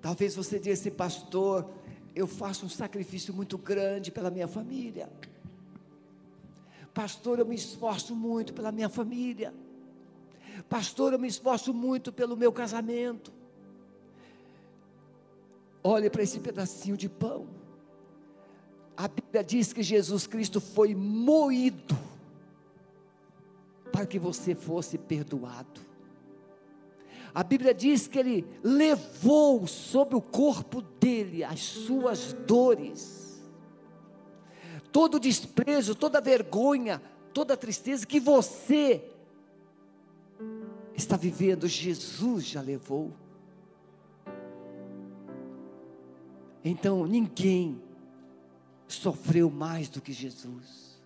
Talvez 0.00 0.34
você 0.34 0.58
disse, 0.58 0.90
pastor, 0.90 1.68
eu 2.14 2.26
faço 2.26 2.66
um 2.66 2.68
sacrifício 2.68 3.32
muito 3.34 3.58
grande 3.58 4.10
pela 4.10 4.30
minha 4.30 4.48
família. 4.48 5.08
Pastor, 6.94 7.38
eu 7.38 7.46
me 7.46 7.54
esforço 7.54 8.14
muito 8.14 8.52
pela 8.52 8.72
minha 8.72 8.88
família. 8.88 9.54
Pastor, 10.68 11.12
eu 11.12 11.18
me 11.18 11.28
esforço 11.28 11.72
muito 11.72 12.12
pelo 12.12 12.36
meu 12.36 12.52
casamento. 12.52 13.32
Olhe 15.82 16.10
para 16.10 16.22
esse 16.22 16.40
pedacinho 16.40 16.96
de 16.96 17.08
pão. 17.08 17.46
A 18.96 19.06
Bíblia 19.06 19.44
diz 19.44 19.72
que 19.72 19.82
Jesus 19.82 20.26
Cristo 20.26 20.60
foi 20.60 20.94
moído 20.94 21.96
para 23.92 24.06
que 24.06 24.18
você 24.18 24.54
fosse 24.54 24.98
perdoado. 24.98 25.80
A 27.34 27.44
Bíblia 27.44 27.72
diz 27.72 28.08
que 28.08 28.18
ele 28.18 28.44
levou 28.62 29.66
sobre 29.66 30.16
o 30.16 30.20
corpo 30.20 30.80
dele 30.80 31.44
as 31.44 31.60
suas 31.60 32.32
dores, 32.32 33.40
todo 34.90 35.16
o 35.16 35.20
desprezo, 35.20 35.94
toda 35.94 36.18
a 36.18 36.22
vergonha, 36.22 37.00
toda 37.32 37.54
a 37.54 37.56
tristeza 37.56 38.06
que 38.06 38.18
você 38.18 39.04
está 40.96 41.16
vivendo, 41.16 41.68
Jesus 41.68 42.44
já 42.44 42.60
levou. 42.60 43.12
Então 46.64 47.06
ninguém 47.06 47.80
sofreu 48.86 49.50
mais 49.50 49.88
do 49.88 50.00
que 50.00 50.12
Jesus. 50.12 51.00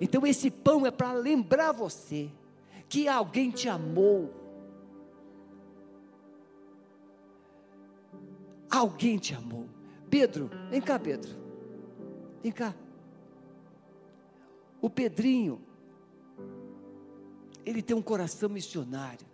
Então 0.00 0.26
esse 0.26 0.50
pão 0.50 0.86
é 0.86 0.90
para 0.90 1.12
lembrar 1.12 1.72
você 1.72 2.30
que 2.88 3.08
alguém 3.08 3.50
te 3.50 3.68
amou. 3.68 4.32
Alguém 8.70 9.18
te 9.18 9.34
amou. 9.34 9.66
Pedro, 10.10 10.50
vem 10.70 10.80
cá, 10.80 10.98
Pedro. 10.98 11.30
Vem 12.42 12.52
cá. 12.52 12.74
O 14.80 14.88
Pedrinho, 14.88 15.60
ele 17.64 17.82
tem 17.82 17.96
um 17.96 18.02
coração 18.02 18.48
missionário. 18.48 19.26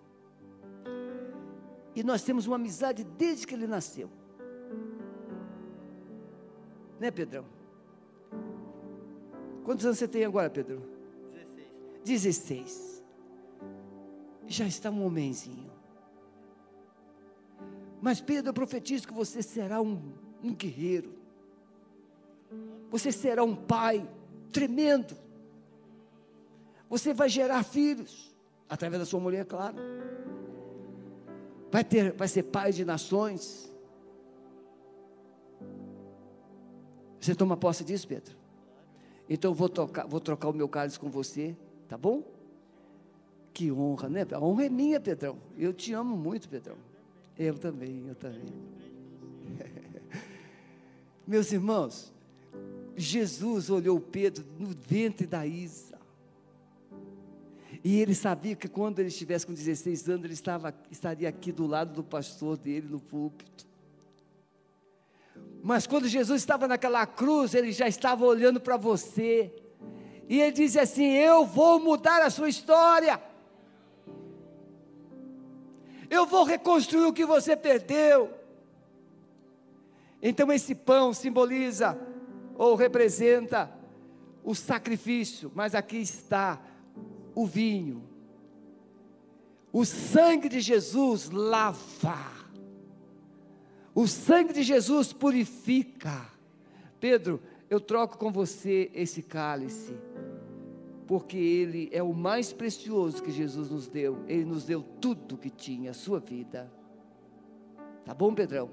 E 1.95 2.03
nós 2.03 2.23
temos 2.23 2.47
uma 2.47 2.57
amizade 2.57 3.05
desde 3.05 3.47
que 3.47 3.55
ele 3.55 3.67
nasceu. 3.67 4.11
Né, 7.05 7.11
Pedrão? 7.11 7.45
Quantos 9.63 9.85
anos 9.85 9.99
você 9.99 10.09
tem 10.09 10.25
agora, 10.25 10.49
Pedro? 10.49 10.83
16. 12.03 12.33
16. 12.39 13.05
Já 14.47 14.67
está 14.67 14.91
um 14.91 15.05
homenzinho. 15.05 15.71
Mas 18.01 18.23
Pedro, 18.23 18.49
eu 18.49 18.55
profetizo 18.55 19.07
que 19.07 19.13
você 19.13 19.43
será 19.43 19.83
um, 19.83 20.15
um 20.43 20.55
guerreiro. 20.55 21.15
Você 22.91 23.13
será 23.13 23.45
um 23.45 23.55
pai 23.55 24.09
tremendo. 24.51 25.15
Você 26.89 27.13
vai 27.13 27.29
gerar 27.29 27.65
filhos 27.65 28.35
através 28.67 29.01
da 29.01 29.05
sua 29.05 29.21
mulher, 29.21 29.45
claro. 29.45 29.77
Vai 31.71 31.85
ter, 31.85 32.13
vai 32.13 32.29
ser 32.29 32.45
pai 32.45 32.73
de 32.73 32.83
nações. 32.83 33.74
Você 37.25 37.35
toma 37.35 37.57
posse 37.57 37.83
disso, 37.83 38.07
Pedro? 38.07 38.37
Então 39.31 39.53
eu 39.53 39.55
vou, 39.55 39.71
tocar, 39.71 40.07
vou 40.07 40.21
trocar 40.21 40.51
o 40.51 40.53
meu 40.53 40.69
cálice 40.69 40.99
com 40.99 41.09
você, 41.09 41.57
tá 41.89 41.97
bom? 41.97 42.23
Que 43.55 43.73
honra, 43.73 44.11
né? 44.11 44.27
A 44.31 44.39
honra 44.39 44.67
é 44.67 44.69
minha, 44.69 45.01
Pedrão. 45.01 45.39
Eu 45.57 45.73
te 45.73 45.95
amo 45.95 46.19
muito, 46.19 46.47
Pedrão. 46.51 46.77
Eu 47.39 47.57
também, 47.57 48.05
eu 48.07 48.15
também. 48.15 48.45
Meus 51.27 51.51
irmãos, 51.51 52.13
Jesus 52.95 53.71
olhou 53.71 53.99
Pedro 53.99 54.45
no 54.59 54.67
ventre 54.67 55.27
da 55.27 55.47
Isa. 55.47 55.99
E 57.83 58.01
ele 58.01 58.15
sabia 58.15 58.55
que 58.55 58.69
quando 58.69 58.99
ele 58.99 59.09
estivesse 59.09 59.47
com 59.47 59.55
16 59.55 60.11
anos, 60.11 60.25
ele 60.27 60.35
estava, 60.35 60.75
estaria 60.91 61.31
aqui 61.31 61.53
do 61.53 61.67
lado 61.67 61.95
do 61.95 62.05
pastor 62.05 62.59
dele 62.59 62.87
no 62.87 63.01
púlpito. 63.01 63.67
Mas 65.65 65.87
quando 65.87 66.07
Jesus 66.07 66.43
estava 66.43 66.69
naquela 66.69 67.07
cruz, 67.07 67.55
ele 67.55 67.73
já 67.73 67.89
estava 67.89 68.23
olhando 68.23 68.61
para 68.61 68.77
você. 68.77 69.51
E 70.29 70.39
ele 70.39 70.53
disse 70.53 70.79
assim: 70.79 71.15
Eu 71.15 71.47
vou 71.47 71.81
mudar 71.81 72.21
a 72.21 72.29
sua 72.29 72.51
história. 72.51 73.19
Eu 76.11 76.27
vou 76.27 76.45
reconstruir 76.45 77.07
o 77.07 77.15
que 77.15 77.25
você 77.25 77.57
perdeu. 77.57 78.31
Então 80.21 80.53
esse 80.53 80.75
pão 80.75 81.15
simboliza 81.15 81.99
ou 82.57 82.75
representa 82.75 83.73
o 84.45 84.55
sacrifício, 84.55 85.51
mas 85.55 85.75
aqui 85.75 85.97
está 85.97 86.61
o 87.35 87.47
vinho. 87.47 88.07
O 89.73 89.83
sangue 89.87 90.51
de 90.51 90.61
Jesus 90.61 91.31
lava. 91.31 92.44
O 93.95 94.09
sangue 94.09 94.53
de 94.53 94.63
Jesus 94.63 95.13
purifica. 95.13 96.27
Pedro, 96.99 97.41
eu 97.71 97.81
troco 97.81 98.19
com 98.19 98.33
você 98.33 98.91
esse 98.93 99.23
cálice, 99.23 99.97
porque 101.07 101.37
ele 101.37 101.89
é 101.93 102.03
o 102.03 102.13
mais 102.13 102.53
precioso 102.53 103.23
que 103.23 103.31
Jesus 103.31 103.71
nos 103.71 103.87
deu. 103.87 104.25
Ele 104.27 104.45
nos 104.45 104.65
deu 104.65 104.83
tudo 104.83 105.39
que 105.39 105.51
tinha, 105.51 105.93
a 105.93 105.95
sua 105.95 106.19
vida. 106.19 106.73
Tá 108.05 108.13
bom, 108.13 108.35
Pedrão? 108.35 108.71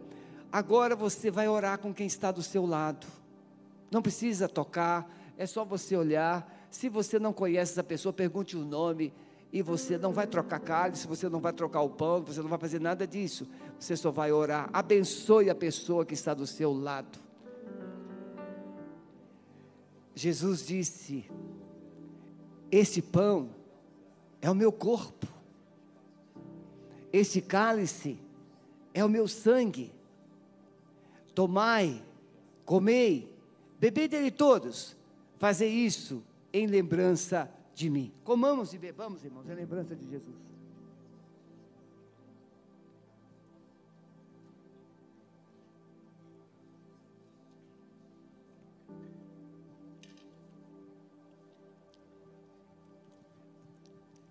Agora 0.52 0.96
você 0.96 1.30
vai 1.30 1.48
orar 1.48 1.78
com 1.78 1.94
quem 1.94 2.08
está 2.08 2.32
do 2.32 2.42
seu 2.42 2.66
lado. 2.66 3.06
Não 3.92 4.02
precisa 4.02 4.50
tocar, 4.50 5.10
é 5.38 5.46
só 5.46 5.64
você 5.64 5.96
olhar. 5.96 6.68
Se 6.70 6.90
você 6.90 7.20
não 7.20 7.32
conhece 7.32 7.74
essa 7.74 7.84
pessoa, 7.84 8.12
pergunte 8.12 8.58
o 8.58 8.66
nome 8.66 9.14
e 9.54 9.62
você 9.62 9.98
não 9.98 10.14
vai 10.14 10.26
trocar 10.26 10.60
cálice, 10.60 11.06
você 11.06 11.28
não 11.28 11.42
vai 11.42 11.52
trocar 11.52 11.82
o 11.82 11.90
pão, 11.90 12.24
você 12.24 12.42
não 12.42 12.48
vai 12.48 12.58
fazer 12.58 12.80
nada 12.80 13.06
disso. 13.06 13.46
Você 13.78 13.98
só 13.98 14.10
vai 14.10 14.32
orar. 14.32 14.70
Abençoe 14.72 15.50
a 15.50 15.56
pessoa 15.56 16.06
que 16.06 16.14
está 16.14 16.34
do 16.34 16.48
seu 16.48 16.72
lado. 16.72 17.20
Jesus 20.16 20.66
disse: 20.66 21.26
Esse 22.72 23.02
pão 23.02 23.50
é 24.42 24.50
o 24.50 24.56
meu 24.56 24.72
corpo, 24.72 25.28
esse 27.12 27.42
cálice 27.42 28.18
é 28.94 29.04
o 29.04 29.10
meu 29.10 29.28
sangue. 29.28 29.92
Tomai, 31.36 32.02
comei, 32.66 33.34
bebei 33.80 34.08
dele 34.08 34.32
todos, 34.32 34.96
fazer 35.38 35.68
isso 35.68 36.24
em 36.54 36.68
lembrança 36.68 37.46
de 37.46 37.61
mim. 37.90 38.14
Comamos 38.24 38.74
e 38.74 38.78
bebamos, 38.78 39.24
irmãos, 39.24 39.50
em 39.50 39.54
lembrança 39.54 39.96
de 39.96 40.08
Jesus. 40.10 40.36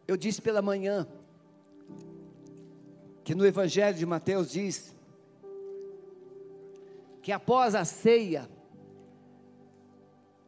Eu 0.07 0.16
disse 0.16 0.43
pela 0.43 0.61
manhã 0.61 1.07
que 3.22 3.32
no 3.32 3.47
Evangelho 3.47 3.97
de 3.97 4.05
Mateus 4.05 4.51
diz 4.51 4.93
que 7.22 7.30
após 7.30 7.76
a 7.76 7.84
ceia, 7.84 8.51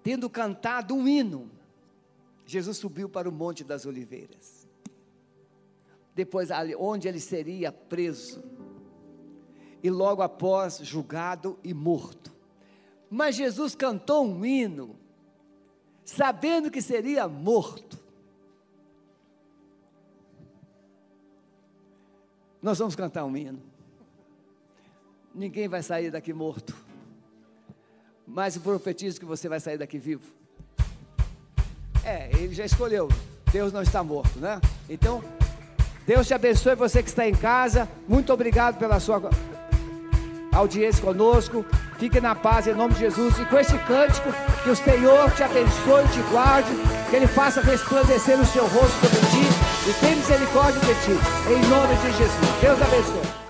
tendo 0.03 0.29
cantado 0.29 0.97
um 0.97 1.07
hino, 1.07 1.49
Jesus 2.45 2.77
subiu 2.77 3.09
para 3.09 3.29
o 3.29 3.33
Monte 3.33 3.65
das 3.65 3.87
Oliveiras. 3.87 4.67
Depois, 6.15 6.49
onde 6.79 7.09
ele 7.09 7.21
seria 7.21 7.73
preso. 7.73 8.43
E 9.83 9.91
logo 9.91 10.23
após, 10.23 10.79
julgado 10.79 11.59
e 11.65 11.73
morto. 11.73 12.33
Mas 13.11 13.35
Jesus 13.35 13.75
cantou 13.75 14.25
um 14.25 14.45
hino, 14.45 14.97
sabendo 16.05 16.71
que 16.71 16.81
seria 16.81 17.27
morto. 17.27 18.01
Nós 22.61 22.79
vamos 22.79 22.95
cantar 22.95 23.25
um 23.25 23.37
hino. 23.37 23.61
Ninguém 25.35 25.67
vai 25.67 25.83
sair 25.83 26.11
daqui 26.11 26.33
morto. 26.33 26.77
Mas 28.27 28.55
eu 28.55 28.63
profetizo 28.63 29.19
que 29.19 29.27
você 29.27 29.49
vai 29.49 29.59
sair 29.59 29.79
daqui 29.79 29.99
vivo. 29.99 30.33
É, 32.05 32.31
ele 32.35 32.55
já 32.55 32.65
escolheu. 32.65 33.09
Deus 33.53 33.73
não 33.73 33.83
está 33.83 34.03
morto, 34.03 34.39
né? 34.39 34.61
Então, 34.89 35.23
Deus 36.07 36.27
te 36.27 36.35
abençoe 36.35 36.75
você 36.75 37.03
que 37.03 37.09
está 37.09 37.29
em 37.29 37.35
casa. 37.35 37.89
Muito 38.09 38.33
obrigado 38.33 38.79
pela 38.79 38.99
sua 38.99 39.23
audiência 40.53 41.03
conosco. 41.03 41.65
Fique 41.99 42.21
na 42.21 42.35
paz 42.35 42.67
em 42.67 42.75
nome 42.75 42.95
de 42.95 43.01
Jesus. 43.01 43.39
E 43.39 43.45
com 43.45 43.59
este 43.59 43.79
cântico, 43.79 44.33
que 44.65 44.71
o 44.71 44.77
Senhor 44.77 45.31
te 45.33 45.43
abençoe, 45.43 46.09
te 46.09 46.21
guarde, 46.31 46.71
que 47.11 47.17
Ele 47.17 47.27
faça 47.27 47.61
resplandecer 47.61 48.41
o 48.41 48.47
seu 48.47 48.67
rosto 48.67 49.07
sobre 49.07 49.21
ti 49.31 49.89
e 49.89 49.93
tenha 50.01 50.17
misericórdia 50.17 50.81
de 50.81 50.95
ti. 51.05 51.13
Em 51.49 51.69
nome 51.69 51.95
de 51.97 52.19
Jesus. 52.19 52.61
Deus 52.61 52.83
abençoe. 52.83 53.42